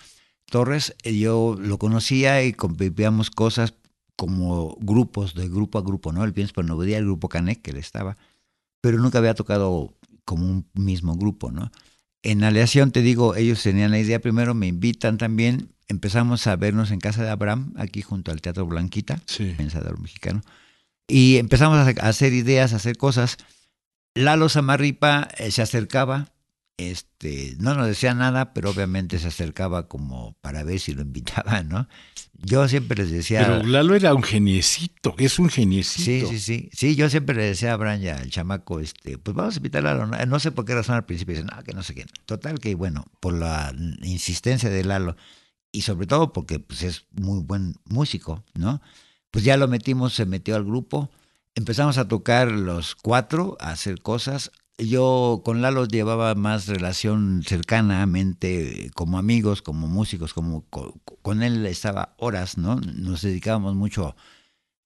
Torres, 0.47 0.95
eh, 1.05 1.17
yo 1.17 1.57
lo 1.61 1.79
conocía 1.79 2.43
y 2.45 2.53
convivíamos 2.53 3.31
cosas 3.31 3.75
como 4.17 4.77
grupos, 4.81 5.35
de 5.35 5.49
grupo 5.49 5.79
a 5.79 5.83
grupo, 5.83 6.13
¿no? 6.13 6.25
El 6.25 6.33
Pienso 6.33 6.53
por 6.55 6.65
Novedad, 6.65 6.99
el 6.99 7.05
grupo 7.05 7.29
Canec, 7.29 7.63
que 7.63 7.71
él 7.71 7.77
estaba, 7.79 8.17
pero 8.81 8.99
nunca 8.99 9.19
había 9.19 9.35
tocado 9.35 9.95
como 10.25 10.47
un 10.47 10.67
mismo 10.75 11.17
grupo, 11.17 11.51
¿no? 11.51 11.71
En 12.23 12.45
aleación, 12.45 12.91
te 12.91 13.01
digo, 13.01 13.35
ellos 13.37 13.63
tenían 13.63 13.93
la 13.93 13.99
idea 13.99 14.21
primero, 14.21 14.53
me 14.55 14.67
invitan 14.67 15.17
también, 15.17 15.71
empezamos 15.89 16.47
a 16.47 16.57
vernos 16.57 16.91
en 16.91 17.01
casa 17.01 17.23
de 17.23 17.31
Abraham, 17.31 17.73
aquí 17.77 18.03
junto 18.03 18.31
al 18.31 18.43
Teatro 18.43 18.67
Blanquita, 18.67 19.23
Sí. 19.27 19.55
pensador 19.57 19.99
mexicano. 19.99 20.43
Y 21.09 21.37
empezamos 21.39 21.79
a 21.79 21.89
hacer 22.09 22.33
ideas, 22.35 22.73
a 22.73 22.77
hacer 22.77 22.97
cosas. 22.97 23.39
Lalo 24.15 24.49
Samarripa 24.49 25.29
eh, 25.39 25.51
se 25.51 25.63
acercaba, 25.63 26.33
este, 26.77 27.57
no 27.59 27.75
nos 27.75 27.87
decía 27.87 28.15
nada, 28.15 28.53
pero 28.55 28.71
obviamente 28.71 29.19
se 29.19 29.29
acercaba 29.29 29.87
como 29.89 30.33
para 30.41 30.65
ver 30.65 30.81
si 30.81 30.95
lo 30.95 31.03
invitaban, 31.09 31.69
¿no? 31.69 31.89
Yo 32.43 32.67
siempre 32.69 33.03
les 33.03 33.11
decía... 33.11 33.41
Pero 33.47 33.63
Lalo 33.67 33.95
era 33.95 34.15
un 34.15 34.23
geniecito, 34.23 35.15
es 35.19 35.39
un 35.39 35.51
Sí, 35.51 35.57
geniecito. 35.57 36.29
sí, 36.29 36.41
sí. 36.41 36.71
Sí, 36.73 36.97
yo 36.97 37.11
siempre 37.11 37.37
le 37.37 37.45
decía 37.45 37.75
a 37.75 37.97
y 37.97 38.09
al 38.09 38.31
chamaco, 38.31 38.81
este, 38.81 39.19
pues 39.19 39.37
vamos 39.37 39.55
a 39.55 39.59
invitar 39.59 39.87
a 39.87 39.95
Lalo. 39.95 40.07
No, 40.07 40.25
No 40.27 40.41
sé 40.41 40.51
por 40.51 40.65
qué 40.65 40.75
razón 40.75 40.95
al 40.97 41.05
principio 41.05 41.35
dicen, 41.35 41.51
no, 41.55 41.63
que 41.63 41.75
no 41.75 41.83
sé 41.83 41.95
qué. 41.95 42.07
Total 42.25 42.59
que, 42.59 42.75
bueno, 42.75 43.05
por 43.21 43.35
la 43.35 43.75
insistencia 44.03 44.71
de 44.71 44.85
Lalo 44.85 45.17
y 45.71 45.83
sobre 45.83 46.07
todo 46.07 46.33
porque 46.33 46.59
pues, 46.59 46.83
es 46.83 47.05
muy 47.13 47.43
buen 47.43 47.75
músico, 47.85 48.43
¿no? 48.55 48.81
Pues 49.31 49.45
ya 49.45 49.57
lo 49.57 49.69
metimos, 49.69 50.15
se 50.15 50.25
metió 50.27 50.57
al 50.57 50.65
grupo. 50.65 51.11
Empezamos 51.61 51.99
a 51.99 52.09
tocar 52.09 52.51
los 52.51 52.95
cuatro, 52.95 53.59
a 53.61 53.73
hacer 53.73 54.01
cosas. 54.01 54.51
Yo 54.79 55.43
con 55.45 55.61
Lalo 55.61 55.85
llevaba 55.85 56.35
más 56.35 56.67
relación 56.69 57.43
cercanamente, 57.47 58.87
eh, 58.87 58.91
como 58.95 59.19
amigos, 59.19 59.61
como 59.61 59.87
músicos, 59.87 60.33
como 60.33 60.63
co- 60.71 60.99
con 61.21 61.43
él 61.43 61.67
estaba 61.67 62.15
horas, 62.17 62.57
¿no? 62.57 62.77
Nos 62.77 63.21
dedicábamos 63.21 63.75
mucho 63.75 64.17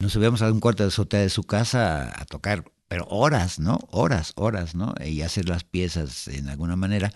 nos 0.00 0.14
subíamos 0.14 0.42
a 0.42 0.50
un 0.50 0.58
cuarto 0.58 0.82
de 0.82 0.88
azotea 0.88 1.20
de 1.20 1.30
su 1.30 1.44
casa 1.44 2.12
a, 2.20 2.24
tocar, 2.24 2.64
pero 2.88 3.06
horas, 3.06 3.60
¿no? 3.60 3.78
Horas, 3.92 4.32
horas, 4.34 4.74
¿no? 4.74 4.94
Y 5.06 5.22
hacer 5.22 5.48
las 5.48 5.62
piezas 5.62 6.26
en 6.26 6.48
alguna 6.48 6.74
manera. 6.74 7.12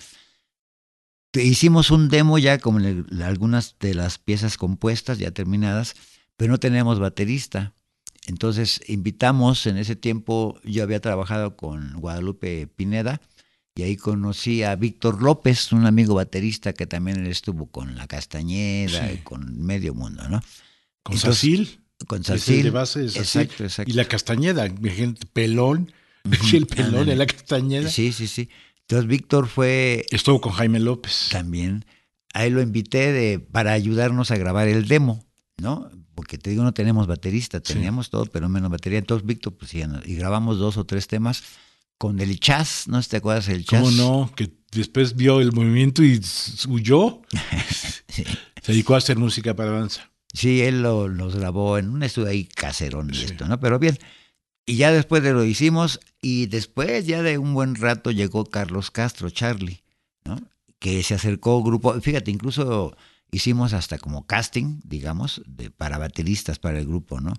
Hicimos 1.35 1.91
un 1.91 2.09
demo 2.09 2.39
ya 2.39 2.59
con 2.59 2.85
algunas 3.23 3.77
de 3.81 3.95
las 3.95 4.19
piezas 4.19 4.57
compuestas, 4.57 5.19
ya 5.19 5.33
terminadas, 5.33 5.97
pero 6.37 6.53
no 6.53 6.59
teníamos 6.59 7.01
baterista. 7.01 7.75
Entonces 8.29 8.81
invitamos 8.87 9.67
en 9.67 9.79
ese 9.79 9.97
tiempo, 9.97 10.61
yo 10.63 10.83
había 10.83 11.01
trabajado 11.01 11.57
con 11.57 11.95
Guadalupe 11.95 12.67
Pineda 12.67 13.23
y 13.75 13.83
ahí 13.85 13.97
conocí 13.97 14.63
a 14.63 14.77
Víctor 14.77 15.23
López, 15.23 15.73
un 15.73 15.87
amigo 15.87 16.15
baterista 16.15 16.75
que 16.75 16.87
también 16.87 17.19
él 17.25 17.27
estuvo 17.29 17.67
con 17.71 17.97
La 17.97 18.07
Castañeda 18.07 19.09
Sí. 19.09 19.15
y 19.15 19.19
con 19.19 19.59
Medio 19.65 19.95
Mundo, 19.95 20.29
¿no? 20.29 20.43
Con 21.03 21.17
Entonces, 21.17 21.37
Sacil, 21.37 21.81
Con 22.07 22.23
Sacil. 22.23 22.65
de 22.65 22.71
base 22.71 23.01
de 23.01 23.09
Sacil. 23.09 23.23
Exacto, 23.43 23.65
exacto. 23.65 23.91
Y 23.91 23.95
la 23.95 24.05
Castañeda, 24.05 24.69
gente, 24.69 25.27
pelón, 25.33 25.91
el 26.53 26.67
pelón 26.67 27.07
de 27.07 27.17
la 27.17 27.25
Castañeda. 27.27 27.89
Sí, 27.89 28.13
sí, 28.13 28.27
sí. 28.27 28.51
Entonces 28.83 29.09
Víctor 29.09 29.49
fue 29.49 30.05
Estuvo 30.11 30.41
con 30.43 30.53
Jaime 30.53 30.81
López. 30.81 31.29
también, 31.33 31.87
ahí 32.35 32.51
lo 32.51 32.61
invité 32.61 33.13
de, 33.13 33.39
para 33.39 33.73
ayudarnos 33.73 34.31
a 34.33 34.37
grabar 34.37 34.69
el 34.69 34.87
demo, 34.87 35.25
¿no? 35.57 35.91
Porque 36.19 36.37
te 36.37 36.51
digo, 36.51 36.65
no 36.65 36.75
tenemos 36.75 37.07
baterista, 37.07 37.61
Sí. 37.65 37.75
teníamos 37.75 38.11
todo, 38.11 38.27
pero 38.27 38.49
menos 38.49 38.73
batería. 38.73 38.99
Entonces 38.99 39.25
Víctor, 39.25 39.53
pues 39.57 39.71
sí, 39.71 39.81
y 40.05 40.15
grabamos 40.17 40.59
dos 40.59 40.77
o 40.77 40.85
tres 40.85 41.07
temas. 41.07 41.45
con 41.97 42.19
el 42.19 42.41
Chas, 42.41 42.89
¿no 42.89 43.01
te 43.03 43.19
acuerdas 43.19 43.47
del 43.47 43.65
Chas? 43.65 43.81
¿Cómo 43.83 43.93
no? 43.93 44.33
Que 44.35 44.51
después 44.73 45.15
vio 45.15 45.41
el 45.41 45.53
movimiento 45.53 46.03
y 46.03 46.21
huyó. 46.69 47.23
Se 48.09 48.73
dedicó 48.73 48.95
a 48.95 48.99
hacer 48.99 49.17
música 49.17 49.55
para 49.55 49.71
danza. 49.73 50.11
Sí, 50.33 50.61
él 50.63 50.83
lo, 50.83 51.07
los 51.09 51.37
grabó 51.37 51.79
en 51.79 51.89
un 51.91 52.03
estudio 52.03 52.29
ahí 52.29 52.45
caserón 52.47 53.11
y 53.15 53.23
esto, 53.23 53.47
¿no? 53.47 53.61
Pero 53.61 53.79
bien. 53.79 53.97
Y 54.67 54.77
ya 54.77 54.91
después 54.93 55.23
de 55.23 55.33
lo 55.33 55.45
hicimos, 55.45 56.01
y 56.21 56.47
después 56.47 57.07
ya 57.07 57.23
de 57.23 57.39
un 57.39 57.55
buen 57.55 57.75
rato 57.77 58.11
llegó 58.11 58.45
Carlos 58.45 58.91
Castro, 58.91 59.31
Charlie, 59.31 59.83
¿no? 60.25 60.37
Que 60.81 61.03
se 61.03 61.15
acercó 61.15 61.63
grupo, 61.63 62.01
fíjate, 62.01 62.31
incluso 62.31 62.97
hicimos 63.31 63.73
hasta 63.73 63.99
como 63.99 64.27
casting, 64.27 64.81
digamos, 64.85 65.43
de, 65.47 65.71
para 65.71 65.99
bateristas 65.99 66.59
para 66.59 66.79
el 66.79 66.87
grupo, 66.87 67.21
¿no? 67.21 67.35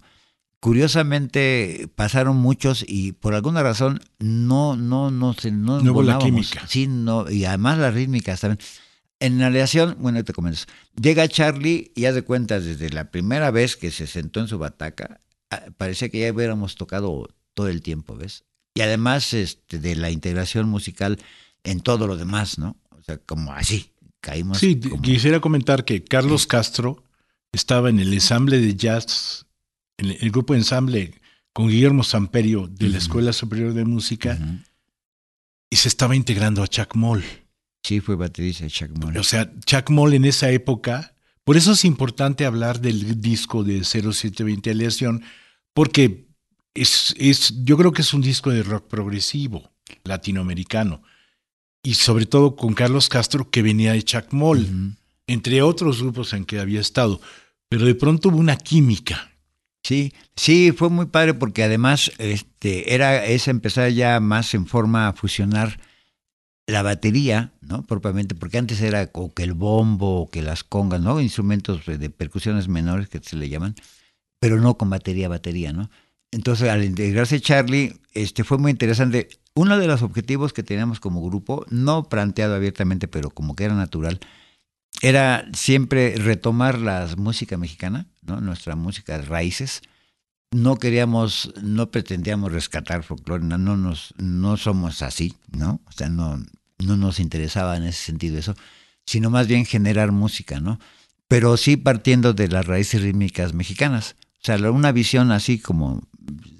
Curiosamente 0.59 1.89
pasaron 1.95 2.35
muchos 2.35 2.83
y 2.85 3.13
por 3.13 3.33
alguna 3.33 3.63
razón 3.63 4.01
no 4.19 4.75
no 4.75 5.09
no 5.09 5.33
se 5.33 5.51
no, 5.51 5.79
no 5.79 5.93
hubo 5.93 6.03
la 6.03 6.19
química. 6.19 6.67
Sí, 6.67 6.85
no, 6.85 7.29
y 7.31 7.45
además 7.45 7.77
las 7.77 7.93
rítmicas 7.93 8.41
también. 8.41 8.59
En 9.21 9.39
la 9.39 9.47
aleación, 9.47 9.97
bueno, 9.99 10.23
te 10.23 10.33
comento. 10.33 10.59
Llega 11.01 11.27
Charlie 11.27 11.91
y 11.95 12.05
haz 12.05 12.15
de 12.15 12.23
cuenta 12.23 12.59
desde 12.59 12.89
la 12.89 13.11
primera 13.11 13.51
vez 13.51 13.75
que 13.77 13.91
se 13.91 14.07
sentó 14.07 14.39
en 14.39 14.47
su 14.47 14.57
bataca, 14.57 15.21
ah, 15.49 15.61
parecía 15.77 16.09
que 16.09 16.19
ya 16.19 16.31
hubiéramos 16.31 16.75
tocado 16.75 17.27
todo 17.53 17.67
el 17.67 17.81
tiempo, 17.81 18.15
¿ves? 18.15 18.45
Y 18.75 18.81
además 18.81 19.33
este, 19.33 19.79
de 19.79 19.95
la 19.95 20.09
integración 20.09 20.69
musical 20.69 21.19
en 21.63 21.81
todo 21.81 22.07
lo 22.07 22.15
demás, 22.15 22.59
¿no? 22.59 22.77
O 22.91 23.01
sea, 23.01 23.17
como 23.17 23.51
así, 23.53 23.91
caímos. 24.21 24.57
Sí, 24.57 24.79
quisiera 25.01 25.39
comentar 25.39 25.85
que 25.85 26.03
Carlos 26.03 26.47
Castro 26.47 27.03
estaba 27.51 27.89
en 27.89 27.99
el 27.99 28.13
ensamble 28.13 28.59
de 28.59 28.75
jazz, 28.75 29.45
en 29.97 30.11
el 30.19 30.31
grupo 30.31 30.53
de 30.53 30.59
ensamble 30.59 31.13
con 31.53 31.67
Guillermo 31.67 32.03
Samperio 32.03 32.67
de 32.67 32.89
la 32.89 32.97
Escuela 32.97 33.33
Superior 33.33 33.73
de 33.73 33.85
Música, 33.85 34.37
y 35.69 35.75
se 35.75 35.87
estaba 35.87 36.15
integrando 36.15 36.63
a 36.63 36.67
Chuck 36.67 36.95
Moll. 36.95 37.23
Sí, 37.83 38.01
fue 38.01 38.15
baterista 38.15 38.63
de 38.63 38.69
Chuck 38.69 38.91
Moll. 38.97 39.17
O 39.17 39.23
sea, 39.23 39.51
Chuck 39.65 39.89
Moll 39.89 40.13
en 40.13 40.25
esa 40.25 40.51
época, 40.51 41.15
por 41.43 41.57
eso 41.57 41.71
es 41.71 41.85
importante 41.85 42.45
hablar 42.45 42.81
del 42.81 43.19
disco 43.19 43.63
de 43.63 43.83
0720 43.83 44.71
Aleación, 44.71 45.23
porque 45.73 46.27
es, 46.73 47.15
es, 47.17 47.63
yo 47.63 47.77
creo 47.77 47.91
que 47.91 48.01
es 48.03 48.13
un 48.13 48.21
disco 48.21 48.51
de 48.51 48.63
rock 48.63 48.87
progresivo, 48.87 49.71
latinoamericano, 50.03 51.01
y 51.83 51.93
sobre 51.95 52.25
todo 52.25 52.55
con 52.55 52.73
Carlos 52.73 53.09
Castro, 53.09 53.49
que 53.49 53.61
venía 53.61 53.93
de 53.93 54.03
Chuck 54.03 54.31
Moll, 54.31 54.95
entre 55.27 55.61
otros 55.61 56.01
grupos 56.01 56.33
en 56.33 56.45
que 56.45 56.59
había 56.59 56.81
estado, 56.81 57.21
pero 57.69 57.85
de 57.85 57.95
pronto 57.95 58.29
hubo 58.29 58.37
una 58.37 58.57
química. 58.57 59.31
Sí, 59.83 60.13
sí, 60.35 60.71
fue 60.71 60.89
muy 60.89 61.05
padre 61.05 61.33
porque 61.33 61.63
además 61.63 62.11
este, 62.17 62.93
era 62.93 63.25
es 63.25 63.47
empezar 63.47 63.89
ya 63.91 64.19
más 64.19 64.53
en 64.53 64.67
forma 64.67 65.07
a 65.07 65.13
fusionar 65.13 65.79
la 66.67 66.83
batería, 66.83 67.53
¿no? 67.61 67.85
Propiamente, 67.85 68.35
porque 68.35 68.57
antes 68.57 68.81
era 68.81 69.09
o 69.13 69.33
que 69.33 69.43
el 69.43 69.53
bombo 69.53 70.21
o 70.21 70.29
que 70.29 70.41
las 70.41 70.63
congas, 70.63 71.01
¿no? 71.01 71.21
Instrumentos 71.21 71.85
de 71.85 72.09
percusiones 72.09 72.67
menores 72.67 73.09
que 73.09 73.19
se 73.19 73.37
le 73.37 73.49
llaman, 73.49 73.75
pero 74.39 74.59
no 74.59 74.77
con 74.77 74.89
batería, 74.89 75.29
batería, 75.29 75.73
¿no? 75.73 75.89
Entonces, 76.31 76.69
al 76.69 76.83
integrarse 76.83 77.41
Charlie, 77.41 77.99
este 78.13 78.43
fue 78.43 78.57
muy 78.59 78.71
interesante. 78.71 79.29
Uno 79.55 79.77
de 79.77 79.87
los 79.87 80.01
objetivos 80.01 80.53
que 80.53 80.63
teníamos 80.63 80.99
como 80.99 81.21
grupo, 81.23 81.65
no 81.69 82.07
planteado 82.07 82.55
abiertamente, 82.55 83.07
pero 83.07 83.29
como 83.29 83.55
que 83.55 83.65
era 83.65 83.75
natural, 83.75 84.19
era 85.01 85.47
siempre 85.53 86.15
retomar 86.15 86.79
la 86.79 87.07
música 87.17 87.57
mexicana. 87.57 88.07
Nuestra 88.21 88.75
música 88.75 89.17
de 89.17 89.25
raíces. 89.25 89.81
No 90.51 90.77
queríamos, 90.77 91.53
no 91.61 91.91
pretendíamos 91.91 92.51
rescatar 92.51 93.03
folclore, 93.03 93.43
no, 93.43 93.57
no, 93.57 93.77
nos, 93.77 94.13
no 94.17 94.57
somos 94.57 95.01
así, 95.03 95.35
¿no? 95.51 95.79
O 95.85 95.91
sea, 95.91 96.09
no, 96.09 96.43
no 96.79 96.97
nos 96.97 97.19
interesaba 97.19 97.77
en 97.77 97.83
ese 97.83 98.03
sentido 98.05 98.39
eso, 98.39 98.55
sino 99.05 99.29
más 99.29 99.47
bien 99.47 99.65
generar 99.65 100.11
música, 100.11 100.59
¿no? 100.59 100.79
Pero 101.27 101.55
sí 101.57 101.77
partiendo 101.77 102.33
de 102.33 102.47
las 102.47 102.65
raíces 102.65 103.03
rítmicas 103.03 103.53
mexicanas. 103.53 104.15
O 104.41 104.45
sea, 104.45 104.71
una 104.71 104.91
visión 104.91 105.31
así 105.31 105.59
como 105.59 106.01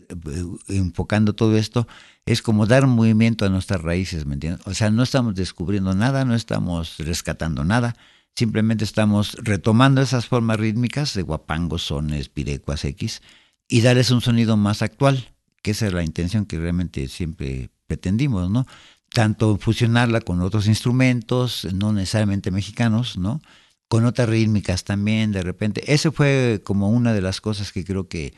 eh, 0.10 0.46
enfocando 0.68 1.34
todo 1.34 1.58
esto 1.58 1.88
es 2.32 2.42
como 2.42 2.66
dar 2.66 2.86
movimiento 2.86 3.46
a 3.46 3.50
nuestras 3.50 3.82
raíces, 3.82 4.26
¿me 4.26 4.36
entiendes? 4.36 4.62
O 4.68 4.74
sea, 4.74 4.92
no 4.92 5.04
estamos 5.04 5.36
descubriendo 5.36 5.96
nada, 5.96 6.26
no 6.26 6.36
estamos 6.36 6.98
rescatando 7.00 7.64
nada, 7.64 7.96
simplemente 8.36 8.84
estamos 8.84 9.34
retomando 9.42 10.02
esas 10.02 10.28
formas 10.28 10.60
rítmicas 10.60 11.14
de 11.16 11.24
guapangos, 11.24 11.84
sones, 11.84 12.30
pirecuas, 12.30 12.86
X, 12.86 13.22
y 13.68 13.82
darles 13.82 14.12
un 14.12 14.22
sonido 14.22 14.58
más 14.58 14.82
actual, 14.82 15.34
que 15.64 15.72
esa 15.72 15.88
es 15.88 15.94
la 15.94 16.04
intención 16.04 16.46
que 16.46 16.60
realmente 16.60 17.08
siempre 17.08 17.72
pretendimos, 17.88 18.50
¿no? 18.50 18.68
tanto 19.12 19.58
fusionarla 19.58 20.22
con 20.22 20.42
otros 20.42 20.68
instrumentos, 20.68 21.68
no 21.74 21.94
necesariamente 21.94 22.52
mexicanos, 22.52 23.18
¿no? 23.18 23.42
Con 23.88 24.06
otras 24.06 24.30
rítmicas 24.30 24.84
también, 24.84 25.32
de 25.32 25.42
repente. 25.42 25.92
Eso 25.92 26.12
fue 26.12 26.62
como 26.64 26.90
una 26.90 27.14
de 27.14 27.22
las 27.22 27.42
cosas 27.42 27.72
que 27.72 27.84
creo 27.84 28.08
que 28.08 28.34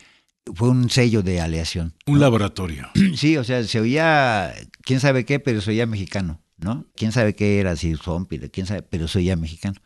fue 0.56 0.70
un 0.70 0.90
sello 0.90 1.22
de 1.22 1.42
aleación. 1.42 1.94
Un 2.06 2.20
laboratorio. 2.20 2.90
Sí, 3.16 3.38
o 3.38 3.44
sea, 3.44 3.64
se 3.64 3.80
oía, 3.80 4.54
quién 4.84 5.00
sabe 5.00 5.26
qué, 5.26 5.40
pero 5.40 5.62
se 5.62 5.72
oía 5.72 5.86
mexicano, 5.86 6.42
¿no? 6.58 6.88
Quién 6.96 7.12
sabe 7.12 7.36
qué 7.36 7.60
era, 7.60 7.76
si 7.76 7.96
zombie, 7.96 8.50
quién 8.50 8.66
sabe, 8.66 8.82
pero 8.82 9.08
se 9.08 9.20
oía 9.20 9.36
mexicano. 9.36 9.80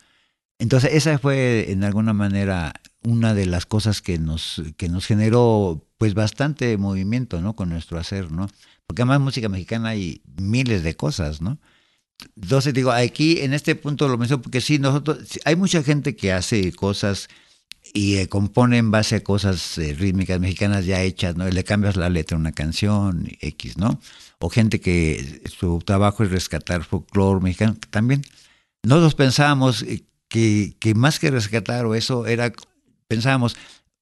Entonces, 0.57 0.93
esa 0.93 1.19
fue 1.19 1.71
en 1.71 1.83
alguna 1.83 2.13
manera 2.13 2.73
una 3.03 3.33
de 3.33 3.45
las 3.45 3.65
cosas 3.65 4.01
que 4.01 4.17
nos, 4.19 4.61
que 4.77 4.87
nos 4.87 5.05
generó 5.05 5.85
pues 5.97 6.13
bastante 6.13 6.77
movimiento, 6.77 7.41
¿no? 7.41 7.55
Con 7.55 7.69
nuestro 7.69 7.99
hacer, 7.99 8.31
¿no? 8.31 8.47
porque 8.85 9.01
además 9.01 9.19
música 9.19 9.49
mexicana 9.49 9.89
hay 9.89 10.21
miles 10.39 10.83
de 10.83 10.95
cosas, 10.95 11.41
¿no? 11.41 11.59
Entonces 12.35 12.73
digo, 12.73 12.91
aquí 12.91 13.39
en 13.41 13.53
este 13.53 13.75
punto 13.75 14.07
lo 14.07 14.17
menciono 14.17 14.41
porque 14.41 14.61
sí, 14.61 14.79
nosotros, 14.79 15.39
hay 15.43 15.55
mucha 15.55 15.83
gente 15.83 16.15
que 16.15 16.31
hace 16.31 16.71
cosas 16.71 17.27
y 17.93 18.17
eh, 18.17 18.27
compone 18.27 18.77
en 18.77 18.91
base 18.91 19.15
a 19.15 19.23
cosas 19.23 19.77
eh, 19.77 19.93
rítmicas 19.93 20.39
mexicanas 20.39 20.85
ya 20.85 21.01
hechas, 21.01 21.35
¿no? 21.37 21.47
Le 21.47 21.63
cambias 21.63 21.95
la 21.95 22.09
letra 22.09 22.35
a 22.35 22.39
una 22.39 22.51
canción, 22.51 23.27
X, 23.39 23.77
¿no? 23.77 23.99
O 24.39 24.49
gente 24.49 24.81
que 24.81 25.41
su 25.57 25.79
trabajo 25.79 26.23
es 26.23 26.31
rescatar 26.31 26.83
folclore 26.83 27.41
mexicano, 27.41 27.77
también. 27.91 28.21
Nosotros 28.83 29.15
pensábamos 29.15 29.83
eh, 29.83 30.03
que, 30.27 30.75
que 30.79 30.93
más 30.93 31.19
que 31.19 31.31
rescatar 31.31 31.85
o 31.85 31.95
eso 31.95 32.27
era, 32.27 32.51
pensábamos, 33.07 33.55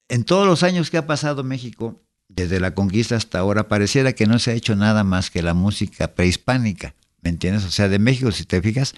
en 0.10 0.24
todos 0.24 0.48
los 0.48 0.64
años 0.64 0.90
que 0.90 0.98
ha 0.98 1.06
pasado 1.06 1.44
México, 1.44 2.02
desde 2.30 2.60
la 2.60 2.74
conquista 2.74 3.16
hasta 3.16 3.40
ahora, 3.40 3.68
pareciera 3.68 4.14
que 4.14 4.26
no 4.26 4.40
se 4.40 4.52
ha 4.52 4.56
hecho 4.56 4.76
nada 4.76 5.04
más 5.04 5.30
que 5.30 5.44
la 5.44 5.54
música 5.54 6.16
prehispánica, 6.16 6.96
¿me 7.22 7.30
entiendes? 7.30 7.64
O 7.66 7.72
sea, 7.72 7.90
de 7.90 8.00
México, 8.00 8.32
si 8.32 8.46
te 8.46 8.62
fijas, 8.62 8.96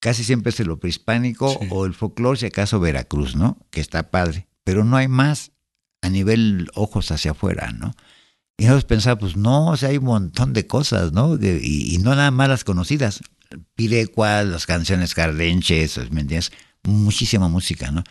casi 0.00 0.24
siempre 0.24 0.50
es 0.50 0.58
lo 0.60 0.80
prehispánico 0.80 1.52
o 1.70 1.86
el 1.86 1.94
folclore, 1.94 2.38
si 2.38 2.46
acaso 2.46 2.80
Veracruz, 2.80 3.36
¿no? 3.36 3.58
Que 3.70 3.80
está 3.80 4.10
padre, 4.10 4.48
pero 4.64 4.84
no 4.84 4.96
hay 4.96 5.08
más 5.08 5.52
a 6.02 6.08
nivel 6.08 6.70
ojos 6.74 7.10
hacia 7.10 7.32
afuera, 7.32 7.70
¿no? 7.72 7.94
Y 8.56 8.64
nosotros 8.64 8.84
pensamos, 8.84 9.20
pues 9.20 9.36
no, 9.36 9.68
o 9.68 9.76
sea, 9.76 9.90
hay 9.90 9.98
un 9.98 10.04
montón 10.04 10.52
de 10.52 10.66
cosas, 10.66 11.12
¿no? 11.12 11.36
y, 11.36 11.98
no 12.02 12.14
nada 12.14 12.30
más 12.30 12.48
las 12.48 12.64
conocidas. 12.64 13.20
Pirecuas, 13.74 14.46
las 14.46 14.66
canciones 14.66 15.14
cardenches, 15.14 15.96
¿me 16.10 16.20
entiendes? 16.20 16.52
Muchísima 16.82 17.48
música, 17.48 17.90
¿no? 17.90 18.04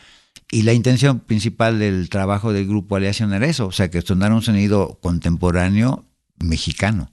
Y 0.51 0.63
la 0.63 0.73
intención 0.73 1.19
principal 1.19 1.77
del 1.77 2.09
trabajo 2.09 2.51
del 2.51 2.67
grupo 2.67 2.95
Aleación 2.95 3.33
era 3.33 3.45
eso, 3.45 3.67
o 3.67 3.71
sea, 3.71 3.91
que 3.91 4.01
sonara 4.01 4.33
un 4.33 4.41
sonido 4.41 4.99
contemporáneo 5.01 6.05
mexicano. 6.39 7.11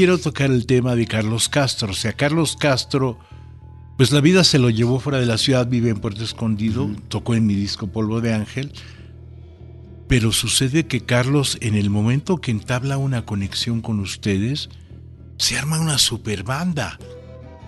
Quiero 0.00 0.16
tocar 0.16 0.50
el 0.50 0.64
tema 0.64 0.96
de 0.96 1.06
Carlos 1.06 1.50
Castro. 1.50 1.90
O 1.90 1.94
sea, 1.94 2.14
Carlos 2.14 2.56
Castro, 2.58 3.18
pues 3.98 4.12
la 4.12 4.22
vida 4.22 4.44
se 4.44 4.58
lo 4.58 4.70
llevó 4.70 4.98
fuera 4.98 5.20
de 5.20 5.26
la 5.26 5.36
ciudad, 5.36 5.66
vive 5.68 5.90
en 5.90 5.98
Puerto 6.00 6.24
Escondido, 6.24 6.88
tocó 7.08 7.34
en 7.34 7.46
mi 7.46 7.54
disco 7.54 7.86
Polvo 7.86 8.22
de 8.22 8.32
Ángel. 8.32 8.72
Pero 10.08 10.32
sucede 10.32 10.86
que 10.86 11.02
Carlos, 11.02 11.58
en 11.60 11.74
el 11.74 11.90
momento 11.90 12.38
que 12.38 12.50
entabla 12.50 12.96
una 12.96 13.26
conexión 13.26 13.82
con 13.82 14.00
ustedes, 14.00 14.70
se 15.36 15.58
arma 15.58 15.78
una 15.78 15.98
super 15.98 16.44
banda. 16.44 16.98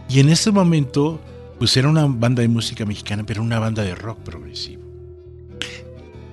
Y 0.08 0.20
en 0.20 0.30
ese 0.30 0.52
momento, 0.52 1.20
pues 1.58 1.76
era 1.76 1.90
una 1.90 2.06
banda 2.06 2.40
de 2.40 2.48
música 2.48 2.86
mexicana, 2.86 3.24
pero 3.26 3.42
una 3.42 3.58
banda 3.58 3.82
de 3.82 3.94
rock 3.94 4.20
progresivo. 4.20 4.91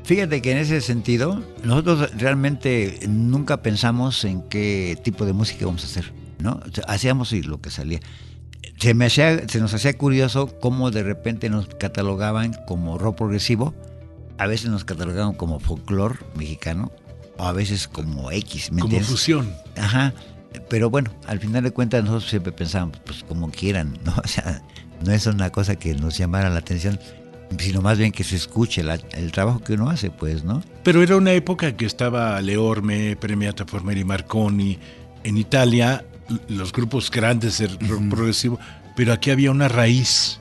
Fíjate 0.10 0.41
que 0.41 0.52
en 0.52 0.58
ese 0.58 0.82
sentido, 0.82 1.39
nosotros 1.63 2.10
realmente 2.17 3.00
nunca 3.08 3.62
pensamos 3.62 4.26
en 4.26 4.41
qué 4.41 4.98
tipo 5.04 5.24
de 5.24 5.34
música 5.34 5.67
vamos 5.67 5.84
a 5.84 5.86
hacer, 5.86 6.12
¿no? 6.39 6.60
hacíamos 6.88 7.32
lo 7.32 7.62
que 7.62 7.69
salía. 7.69 8.00
Se, 8.80 8.95
me 8.95 9.06
hacía, 9.06 9.48
se 9.48 9.60
nos 9.60 9.72
hacía 9.76 9.95
curioso 9.95 10.58
cómo 10.60 10.89
de 10.89 11.04
repente 11.04 11.52
nos 11.52 11.67
catalogaban 11.67 12.56
como 12.65 12.98
rock 12.98 13.17
progresivo, 13.17 13.76
a 14.39 14.48
veces 14.48 14.72
nos 14.72 14.84
catalogaban 14.84 15.36
como 15.36 15.60
folclore 15.60 16.17
mexicano, 16.34 16.91
o 17.38 17.43
a 17.43 17.54
veces 17.54 17.88
como 17.88 18.32
X, 18.32 18.72
¿me 18.72 18.82
Como 18.82 19.00
fusión. 19.02 19.54
Ajá. 19.78 20.15
Pero 20.69 20.89
bueno, 20.89 21.12
al 21.28 21.39
final 21.39 21.63
de 21.63 21.69
cuentas 21.69 22.04
nosotros 22.04 22.32
siempre 22.32 22.52
pensábamos, 22.52 23.00
pues 23.06 23.24
como 23.24 23.52
quieran, 23.52 24.00
¿no? 24.04 24.15
O 24.24 24.28
sea, 24.28 24.63
no 25.06 25.12
es 25.12 25.28
una 25.28 25.52
cosa 25.52 25.76
que 25.76 25.93
nos 25.93 26.17
llamara 26.17 26.50
la 26.50 26.58
atención 26.58 27.00
sino 27.58 27.82
más 27.82 27.98
bien 27.98 28.12
que 28.12 28.24
se 28.24 28.36
escuche 28.36 28.84
el 29.14 29.32
trabajo 29.32 29.62
que 29.62 29.74
uno 29.74 29.90
hace, 29.90 30.12
pues, 30.12 30.44
¿no? 30.44 30.62
Pero 30.84 31.02
era 31.02 31.16
una 31.16 31.34
época 31.34 31.76
que 31.76 31.86
estaba 31.86 32.40
Leorme, 32.42 33.16
Premiata 33.16 33.66
Formeri 33.66 34.04
Marconi, 34.04 34.78
en 35.24 35.38
Italia, 35.38 36.06
los 36.48 36.72
grupos 36.72 37.10
grandes 37.10 37.58
del 37.58 37.78
rock 37.80 38.10
progresivo, 38.10 38.60
pero 38.96 39.14
aquí 39.14 39.32
había 39.32 39.52
una 39.52 39.68
raíz, 39.68 40.40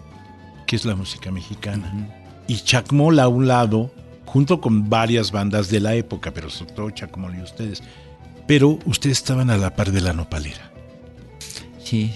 que 0.66 0.76
es 0.76 0.84
la 0.84 0.94
música 0.94 1.30
mexicana. 1.30 2.08
Y 2.46 2.56
Chacmol 2.56 3.18
a 3.20 3.28
un 3.28 3.46
lado, 3.46 3.90
junto 4.26 4.60
con 4.60 4.88
varias 4.88 5.32
bandas 5.32 5.68
de 5.70 5.80
la 5.80 5.94
época, 5.94 6.32
pero 6.32 6.50
sobre 6.50 6.72
todo 6.72 6.90
Chacmol 6.90 7.36
y 7.36 7.42
ustedes. 7.42 7.82
Pero 8.46 8.78
ustedes 8.84 9.18
estaban 9.18 9.50
a 9.50 9.56
la 9.56 9.74
par 9.74 9.92
de 9.92 10.00
la 10.00 10.12
nopalera 10.12 10.68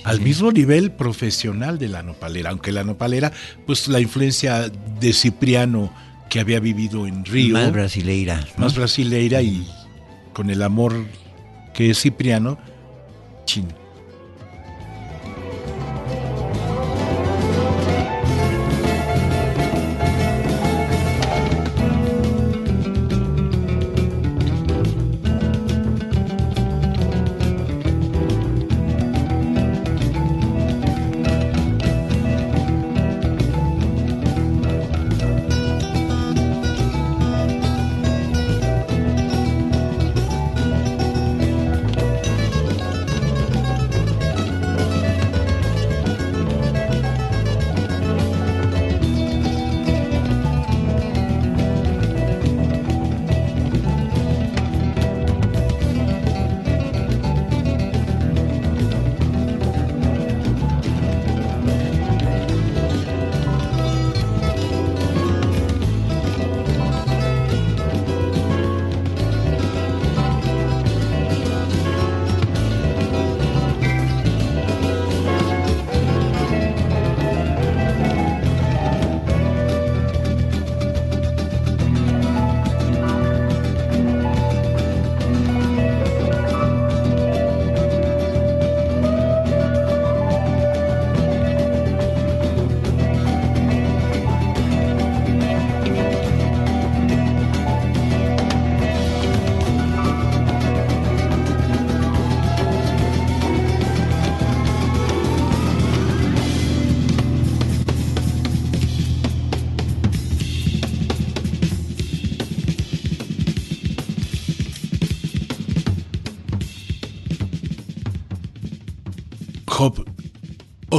al 0.05 0.21
mismo 0.21 0.53
nivel 0.53 0.93
profesional 0.93 1.79
de 1.79 1.89
la 1.89 2.03
nopalera, 2.03 2.51
aunque 2.51 2.73
la 2.73 2.85
nopalera, 2.85 3.33
pues 3.67 3.89
la 3.89 4.01
influencia 4.01 4.69
de 4.69 5.13
Cipriano 5.13 5.93
que 6.29 6.41
había 6.41 6.61
vivido 6.61 7.07
en 7.07 7.25
Río. 7.25 7.55
Más 7.55 7.73
brasileira. 7.73 8.47
Más 8.57 8.75
brasileira 8.75 9.43
y 9.43 9.67
con 10.33 10.51
el 10.51 10.63
amor 10.63 10.95
que 11.75 11.91
es 11.91 12.01
Cipriano, 12.01 12.59
chino. 13.45 13.82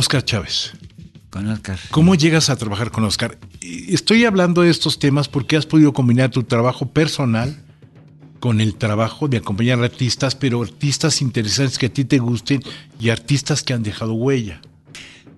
Oscar 0.04 0.26
Chávez. 0.26 0.74
Con 1.30 1.48
Oscar. 1.48 1.80
¿Cómo 1.90 2.16
llegas 2.16 2.50
a 2.50 2.58
trabajar 2.58 2.92
con 2.92 3.06
Oscar? 3.06 3.38
Estoy 3.62 4.26
hablando 4.26 4.62
de 4.62 4.70
estos 4.70 5.00
temas 5.00 5.30
porque 5.30 5.56
has 5.56 5.66
podido 5.66 5.94
combinar 5.94 6.30
tu 6.30 6.44
trabajo 6.44 6.88
personal 6.88 7.56
con 8.42 8.60
el 8.60 8.76
trabajo 8.76 9.30
de 9.30 9.38
acompañar 9.38 9.80
a 9.80 9.86
artistas, 9.86 10.36
pero 10.36 10.62
artistas 10.62 11.22
interesantes 11.22 11.78
que 11.78 11.86
a 11.86 11.94
ti 11.94 12.04
te 12.04 12.20
gusten 12.20 12.62
y 13.00 13.12
artistas 13.12 13.64
que 13.64 13.72
han 13.72 13.82
dejado 13.82 14.14
huella. 14.14 14.60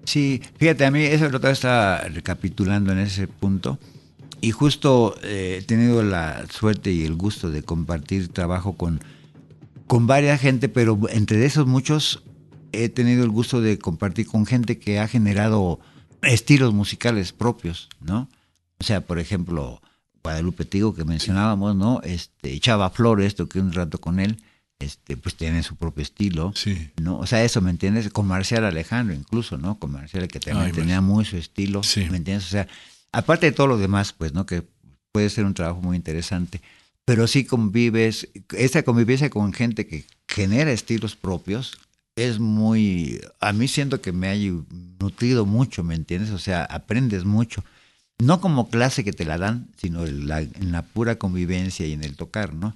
Sí, 0.04 0.42
fíjate, 0.58 0.84
a 0.84 0.90
mí 0.90 1.04
eso 1.04 1.30
lo 1.30 1.48
está 1.48 2.08
recapitulando 2.08 2.92
en 2.92 2.98
ese 2.98 3.28
punto. 3.28 3.78
Y 4.42 4.50
justo 4.50 5.16
eh, 5.22 5.60
he 5.60 5.64
tenido 5.64 6.02
la 6.02 6.48
suerte 6.50 6.92
y 6.92 7.06
el 7.06 7.14
gusto 7.14 7.52
de 7.52 7.62
compartir 7.62 8.30
trabajo 8.30 8.74
con, 8.74 9.00
con 9.86 10.08
varias 10.08 10.42
gente, 10.42 10.70
pero 10.70 11.00
entre 11.12 11.46
esos 11.46 11.68
muchos 11.68 12.24
he 12.84 12.90
tenido 12.90 13.24
el 13.24 13.30
gusto 13.30 13.62
de 13.62 13.78
compartir 13.78 14.28
con 14.28 14.46
gente 14.46 14.78
que 14.78 15.00
ha 15.00 15.08
generado 15.08 15.80
estilos 16.22 16.74
musicales 16.74 17.32
propios, 17.32 17.90
¿no? 18.02 18.30
O 18.80 18.84
sea, 18.84 19.02
por 19.02 19.20
ejemplo, 19.20 19.82
Guadalupe 20.24 20.66
Tigo 20.66 20.94
que 20.94 21.06
mencionábamos, 21.06 21.76
¿no? 21.76 22.02
Este, 22.04 22.60
Chava 22.60 22.90
Flores, 22.90 23.36
toqué 23.36 23.60
un 23.60 23.74
rato 23.74 24.00
con 24.00 24.20
él, 24.20 24.42
este, 24.80 25.16
pues 25.18 25.36
tiene 25.36 25.64
su 25.64 25.76
propio 25.76 26.04
estilo, 26.04 26.52
sí. 26.56 26.92
¿no? 27.02 27.20
O 27.20 27.28
sea, 27.28 27.44
eso, 27.44 27.62
¿me 27.62 27.70
entiendes? 27.70 28.10
Con 28.10 28.28
Marcial 28.28 28.66
Alejandro 28.66 29.16
incluso, 29.16 29.58
¿no? 29.58 29.80
Con 29.80 29.92
Marcial 29.92 30.28
que 30.28 30.40
también 30.40 30.72
tenía 30.72 31.00
muy 31.00 31.26
su 31.26 31.38
estilo, 31.38 31.82
¿me 31.96 32.18
entiendes? 32.18 32.46
O 32.46 32.50
sea, 32.50 32.68
aparte 33.12 33.46
de 33.46 33.52
todo 33.52 33.68
lo 33.68 33.78
demás, 33.78 34.14
pues, 34.14 34.34
¿no? 34.34 34.46
Que 34.46 34.64
puede 35.12 35.30
ser 35.30 35.46
un 35.46 35.54
trabajo 35.54 35.82
muy 35.82 35.96
interesante, 35.96 36.62
pero 37.06 37.28
sí 37.28 37.46
convives, 37.46 38.28
esa 38.58 38.84
convivencia 38.84 39.30
con 39.30 39.54
gente 39.54 39.88
que 39.88 40.06
genera 40.28 40.72
estilos 40.72 41.16
propios, 41.16 41.78
es 42.16 42.40
muy, 42.40 43.22
a 43.42 43.52
mí 43.54 43.68
siento 43.68 44.02
que 44.02 44.14
me 44.14 44.30
ha 44.30 44.36
nutrido 45.00 45.46
mucho, 45.46 45.84
¿me 45.84 45.96
entiendes? 45.96 46.32
O 46.32 46.40
sea, 46.40 46.64
aprendes 46.64 47.26
mucho. 47.26 47.64
No 48.18 48.40
como 48.40 48.70
clase 48.70 49.04
que 49.04 49.12
te 49.12 49.26
la 49.26 49.38
dan, 49.38 49.68
sino 49.78 50.06
en 50.06 50.28
la, 50.28 50.82
pura 50.84 51.18
convivencia 51.18 51.86
y 51.86 51.92
en 51.92 52.04
el 52.04 52.16
tocar, 52.16 52.54
¿no? 52.54 52.74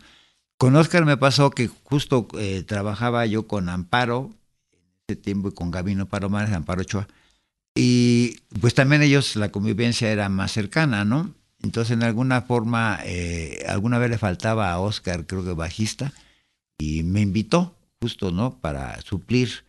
Con 0.58 0.75
Oscar 0.75 1.06
me 1.06 1.15
pasó 1.15 1.52
que 1.52 1.69
justo 1.84 2.28
eh, 2.38 2.63
trabajaba 2.63 3.25
yo 3.25 3.47
con 3.47 3.69
Amparo, 3.69 4.32
ese 5.08 5.15
tiempo, 5.15 5.47
y 5.49 5.54
con 5.54 5.71
Gabino 5.71 6.06
Palomares, 6.08 6.54
Amparo 6.54 6.82
Ochoa, 6.82 7.08
y 7.75 8.41
pues 8.60 8.73
también 8.73 9.02
ellos, 9.02 9.38
la 9.38 9.52
convivencia 9.52 10.12
era 10.12 10.28
más 10.28 10.52
cercana, 10.52 11.06
¿no? 11.06 11.34
Entonces, 11.62 11.93
en 11.93 12.04
alguna 12.04 12.41
forma, 12.41 12.99
eh, 13.06 13.63
alguna 13.69 13.99
vez 13.99 14.10
le 14.10 14.17
faltaba 14.17 14.71
a 14.71 14.80
Oscar, 14.80 15.25
creo 15.25 15.45
que 15.45 15.54
bajista, 15.54 16.12
y 16.78 17.04
me 17.04 17.21
invitó 17.21 17.79
justo, 18.01 18.31
¿no? 18.31 18.59
Para 18.59 19.01
suplir. 19.01 19.65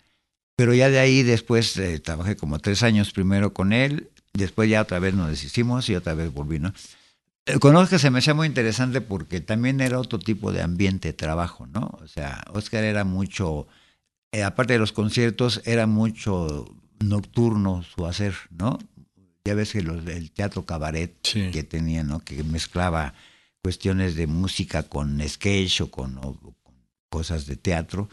Pero 0.57 0.75
ya 0.75 0.91
de 0.91 0.99
ahí 0.99 1.23
después 1.23 1.77
eh, 1.77 1.99
trabajé 2.01 2.37
como 2.37 2.59
tres 2.59 2.83
años 2.83 3.13
primero 3.13 3.53
con 3.53 3.73
él, 3.73 4.11
después 4.33 4.69
ya 4.69 4.83
otra 4.83 4.99
vez 4.99 5.15
nos 5.15 5.31
deshicimos 5.31 5.89
y 5.89 5.95
otra 5.95 6.15
vez 6.15 6.33
volví, 6.33 6.59
¿no? 6.59 6.73
El 7.47 7.59
Oscar 7.77 7.99
se 7.99 8.11
me 8.11 8.19
hacía 8.19 8.35
muy 8.35 8.47
interesante 8.47 9.01
porque 9.01 9.41
también 9.41 9.81
era 9.81 9.99
otro 9.99 10.19
tipo 10.19 10.53
de 10.53 10.63
ambiente 10.63 11.09
de 11.09 11.15
trabajo, 11.15 11.67
¿no? 11.67 11.99
O 12.03 12.07
sea, 12.07 12.45
Oscar 12.53 12.85
era 12.85 13.05
mucho 13.05 13.67
eh, 14.33 14.45
aparte 14.45 14.75
de 14.75 14.79
los 14.79 14.93
conciertos, 14.93 15.61
era 15.65 15.87
mucho 15.87 16.73
nocturno 17.01 17.83
su 17.83 18.07
hacer, 18.07 18.35
¿no? 18.51 18.79
Ya 19.45 19.55
ves 19.55 19.73
que 19.73 19.79
el 19.79 20.31
teatro 20.31 20.65
cabaret 20.65 21.17
que 21.23 21.65
tenía, 21.65 22.05
¿no? 22.05 22.21
Que 22.21 22.45
mezclaba 22.45 23.15
cuestiones 23.63 24.15
de 24.15 24.27
música 24.27 24.85
con 24.85 25.21
sketch 25.27 25.81
o 25.81 25.91
con, 25.91 26.21
cosas 27.11 27.47
de 27.47 27.57
teatro. 27.57 28.09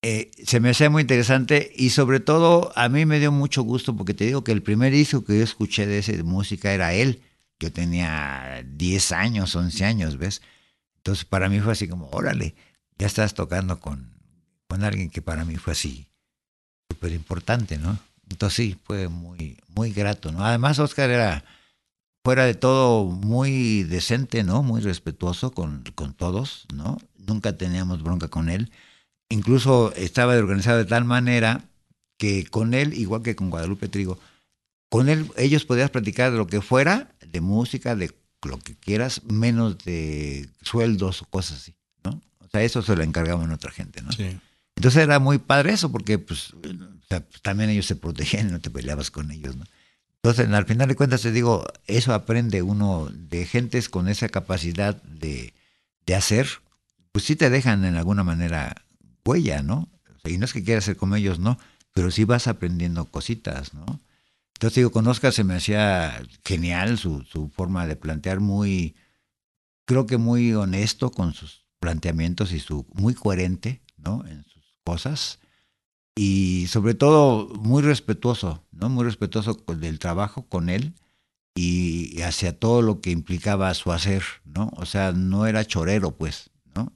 Eh, 0.00 0.30
se 0.44 0.60
me 0.60 0.70
hacía 0.70 0.88
muy 0.88 1.02
interesante 1.02 1.72
y 1.74 1.90
sobre 1.90 2.20
todo 2.20 2.72
a 2.76 2.88
mí 2.88 3.04
me 3.04 3.18
dio 3.18 3.32
mucho 3.32 3.62
gusto 3.62 3.96
porque 3.96 4.14
te 4.14 4.24
digo 4.24 4.44
que 4.44 4.52
el 4.52 4.62
primer 4.62 4.92
disco 4.92 5.24
que 5.24 5.36
yo 5.36 5.44
escuché 5.44 5.86
de 5.86 5.98
esa 5.98 6.12
música 6.22 6.72
era 6.72 6.94
él. 6.94 7.22
Yo 7.58 7.72
tenía 7.72 8.64
10 8.64 9.12
años, 9.12 9.56
11 9.56 9.84
años, 9.84 10.16
¿ves? 10.16 10.40
Entonces 10.98 11.24
para 11.24 11.48
mí 11.48 11.60
fue 11.60 11.72
así 11.72 11.88
como, 11.88 12.08
órale, 12.10 12.54
ya 12.96 13.06
estás 13.06 13.34
tocando 13.34 13.80
con, 13.80 14.14
con 14.68 14.84
alguien 14.84 15.10
que 15.10 15.20
para 15.20 15.44
mí 15.44 15.56
fue 15.56 15.72
así 15.72 16.08
súper 16.88 17.12
importante, 17.12 17.78
¿no? 17.78 17.98
Entonces 18.30 18.56
sí, 18.56 18.78
fue 18.84 19.08
muy, 19.08 19.58
muy 19.68 19.92
grato, 19.92 20.30
¿no? 20.30 20.44
Además 20.44 20.78
Oscar 20.78 21.10
era 21.10 21.44
fuera 22.24 22.44
de 22.44 22.54
todo 22.54 23.04
muy 23.04 23.84
decente, 23.84 24.44
¿no? 24.44 24.62
Muy 24.62 24.80
respetuoso 24.80 25.52
con, 25.52 25.84
con 25.94 26.14
todos, 26.14 26.66
¿no? 26.74 26.98
Nunca 27.16 27.56
teníamos 27.56 28.02
bronca 28.02 28.28
con 28.28 28.48
él. 28.48 28.70
Incluso 29.30 29.92
estaba 29.94 30.34
organizado 30.36 30.78
de 30.78 30.84
tal 30.84 31.04
manera 31.04 31.64
que 32.18 32.44
con 32.46 32.74
él, 32.74 32.94
igual 32.94 33.22
que 33.22 33.36
con 33.36 33.50
Guadalupe 33.50 33.88
Trigo, 33.88 34.18
con 34.88 35.08
él 35.08 35.30
ellos 35.36 35.64
podías 35.64 35.90
platicar 35.90 36.32
de 36.32 36.38
lo 36.38 36.46
que 36.46 36.60
fuera, 36.60 37.12
de 37.20 37.40
música, 37.40 37.94
de 37.94 38.14
lo 38.42 38.58
que 38.58 38.74
quieras, 38.74 39.22
menos 39.24 39.78
de 39.84 40.48
sueldos 40.62 41.22
o 41.22 41.26
cosas 41.26 41.58
así, 41.58 41.74
¿no? 42.04 42.20
O 42.40 42.48
sea, 42.50 42.62
eso 42.62 42.82
se 42.82 42.96
lo 42.96 43.02
encargaban 43.02 43.50
a 43.50 43.54
otra 43.54 43.70
gente, 43.70 44.02
¿no? 44.02 44.12
Sí. 44.12 44.38
Entonces 44.76 45.02
era 45.02 45.18
muy 45.18 45.38
padre 45.38 45.72
eso, 45.72 45.90
porque 45.90 46.18
pues, 46.18 46.54
también 47.42 47.70
ellos 47.70 47.86
se 47.86 47.96
protegían 47.96 48.48
y 48.48 48.52
no 48.52 48.60
te 48.60 48.70
peleabas 48.70 49.10
con 49.10 49.30
ellos, 49.30 49.56
¿no? 49.56 49.64
Entonces, 50.22 50.52
al 50.52 50.66
final 50.66 50.88
de 50.88 50.96
cuentas, 50.96 51.22
te 51.22 51.32
digo, 51.32 51.66
eso 51.86 52.12
aprende 52.12 52.62
uno 52.62 53.08
de 53.12 53.46
gentes 53.46 53.88
con 53.88 54.08
esa 54.08 54.28
capacidad 54.28 55.00
de, 55.02 55.54
de 56.06 56.14
hacer, 56.14 56.48
pues 57.12 57.24
sí 57.24 57.36
te 57.36 57.50
dejan 57.50 57.84
en 57.84 57.96
alguna 57.96 58.24
manera 58.24 58.82
huella, 59.24 59.62
¿no? 59.62 59.88
y 60.24 60.38
no 60.38 60.44
es 60.44 60.52
que 60.52 60.64
quieras 60.64 60.84
ser 60.84 60.96
como 60.96 61.16
ellos, 61.16 61.38
no, 61.38 61.58
pero 61.92 62.10
sí 62.10 62.24
vas 62.24 62.48
aprendiendo 62.48 63.06
cositas, 63.06 63.74
¿no? 63.74 64.00
Entonces, 64.54 64.76
digo, 64.76 64.90
con 64.90 65.06
Oscar 65.06 65.32
se 65.32 65.44
me 65.44 65.54
hacía 65.54 66.20
genial 66.44 66.98
su, 66.98 67.22
su 67.22 67.48
forma 67.48 67.86
de 67.86 67.96
plantear, 67.96 68.40
muy, 68.40 68.96
creo 69.84 70.06
que 70.06 70.16
muy 70.16 70.52
honesto 70.52 71.10
con 71.12 71.32
sus 71.32 71.64
planteamientos 71.78 72.52
y 72.52 72.58
su, 72.58 72.86
muy 72.92 73.14
coherente, 73.14 73.80
¿no? 73.96 74.26
En 74.26 74.44
sus 74.44 74.76
cosas 74.84 75.38
y 76.18 76.66
sobre 76.66 76.94
todo 76.94 77.46
muy 77.60 77.80
respetuoso, 77.80 78.64
¿no? 78.72 78.88
Muy 78.88 79.04
respetuoso 79.04 79.54
del 79.68 80.00
trabajo 80.00 80.42
con 80.48 80.68
él 80.68 80.94
y 81.54 82.20
hacia 82.22 82.58
todo 82.58 82.82
lo 82.82 83.00
que 83.00 83.12
implicaba 83.12 83.72
su 83.74 83.92
hacer, 83.92 84.24
¿no? 84.44 84.72
O 84.76 84.84
sea, 84.84 85.12
no 85.12 85.46
era 85.46 85.64
chorero, 85.64 86.10
pues, 86.10 86.50
¿no? 86.74 86.92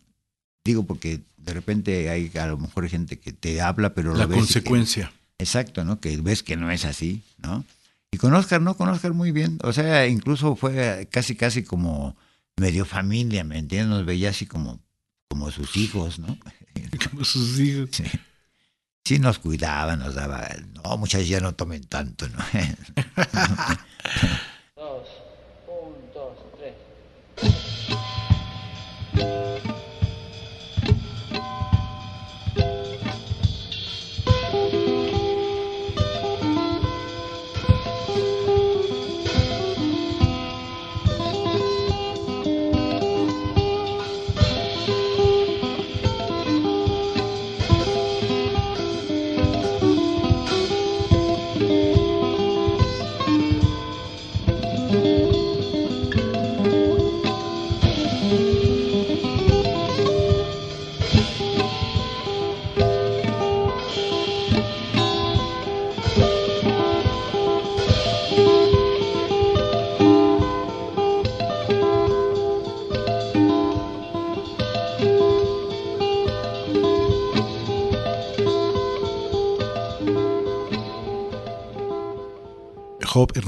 Digo 0.64 0.84
porque 0.86 1.20
de 1.36 1.52
repente 1.52 2.10
hay 2.10 2.32
a 2.36 2.48
lo 2.48 2.58
mejor 2.58 2.88
gente 2.88 3.20
que 3.20 3.32
te 3.32 3.60
habla, 3.60 3.94
pero 3.94 4.12
la 4.12 4.26
consecuencia. 4.26 5.12
exacto, 5.38 5.84
¿no? 5.84 6.00
Que 6.00 6.16
ves 6.16 6.42
que 6.42 6.56
no 6.56 6.72
es 6.72 6.84
así, 6.84 7.22
¿no? 7.38 7.64
Y 8.10 8.16
con 8.16 8.34
Oscar, 8.34 8.60
no, 8.60 8.76
con 8.76 8.88
Oscar 8.88 9.12
muy 9.12 9.30
bien. 9.30 9.58
O 9.62 9.72
sea, 9.72 10.08
incluso 10.08 10.56
fue 10.56 11.08
casi, 11.12 11.36
casi 11.36 11.62
como 11.62 12.16
medio 12.56 12.84
familia, 12.84 13.44
¿me 13.44 13.56
entiendes? 13.56 13.98
Nos 13.98 14.04
veía 14.04 14.30
así 14.30 14.46
como, 14.46 14.80
como 15.28 15.52
sus 15.52 15.76
hijos, 15.76 16.18
¿no? 16.18 16.36
Como 17.10 17.24
sus 17.24 17.60
hijos. 17.60 17.90
Sí 17.92 18.04
sí 19.04 19.18
nos 19.18 19.38
cuidaba, 19.38 19.96
nos 19.96 20.14
daba, 20.14 20.48
no, 20.82 20.96
muchachos 20.96 21.28
ya 21.28 21.40
no 21.40 21.54
tomen 21.54 21.84
tanto, 21.86 22.28
¿no? 22.28 22.38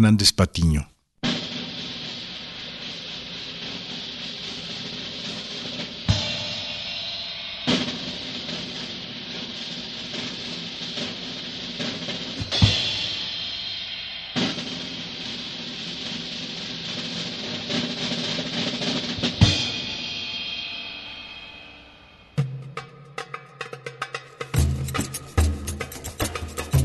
Hernández 0.04 0.34
Patiño. 0.34 0.86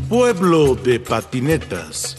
Pueblo 0.08 0.76
de 0.76 1.00
patinetas 1.00 2.19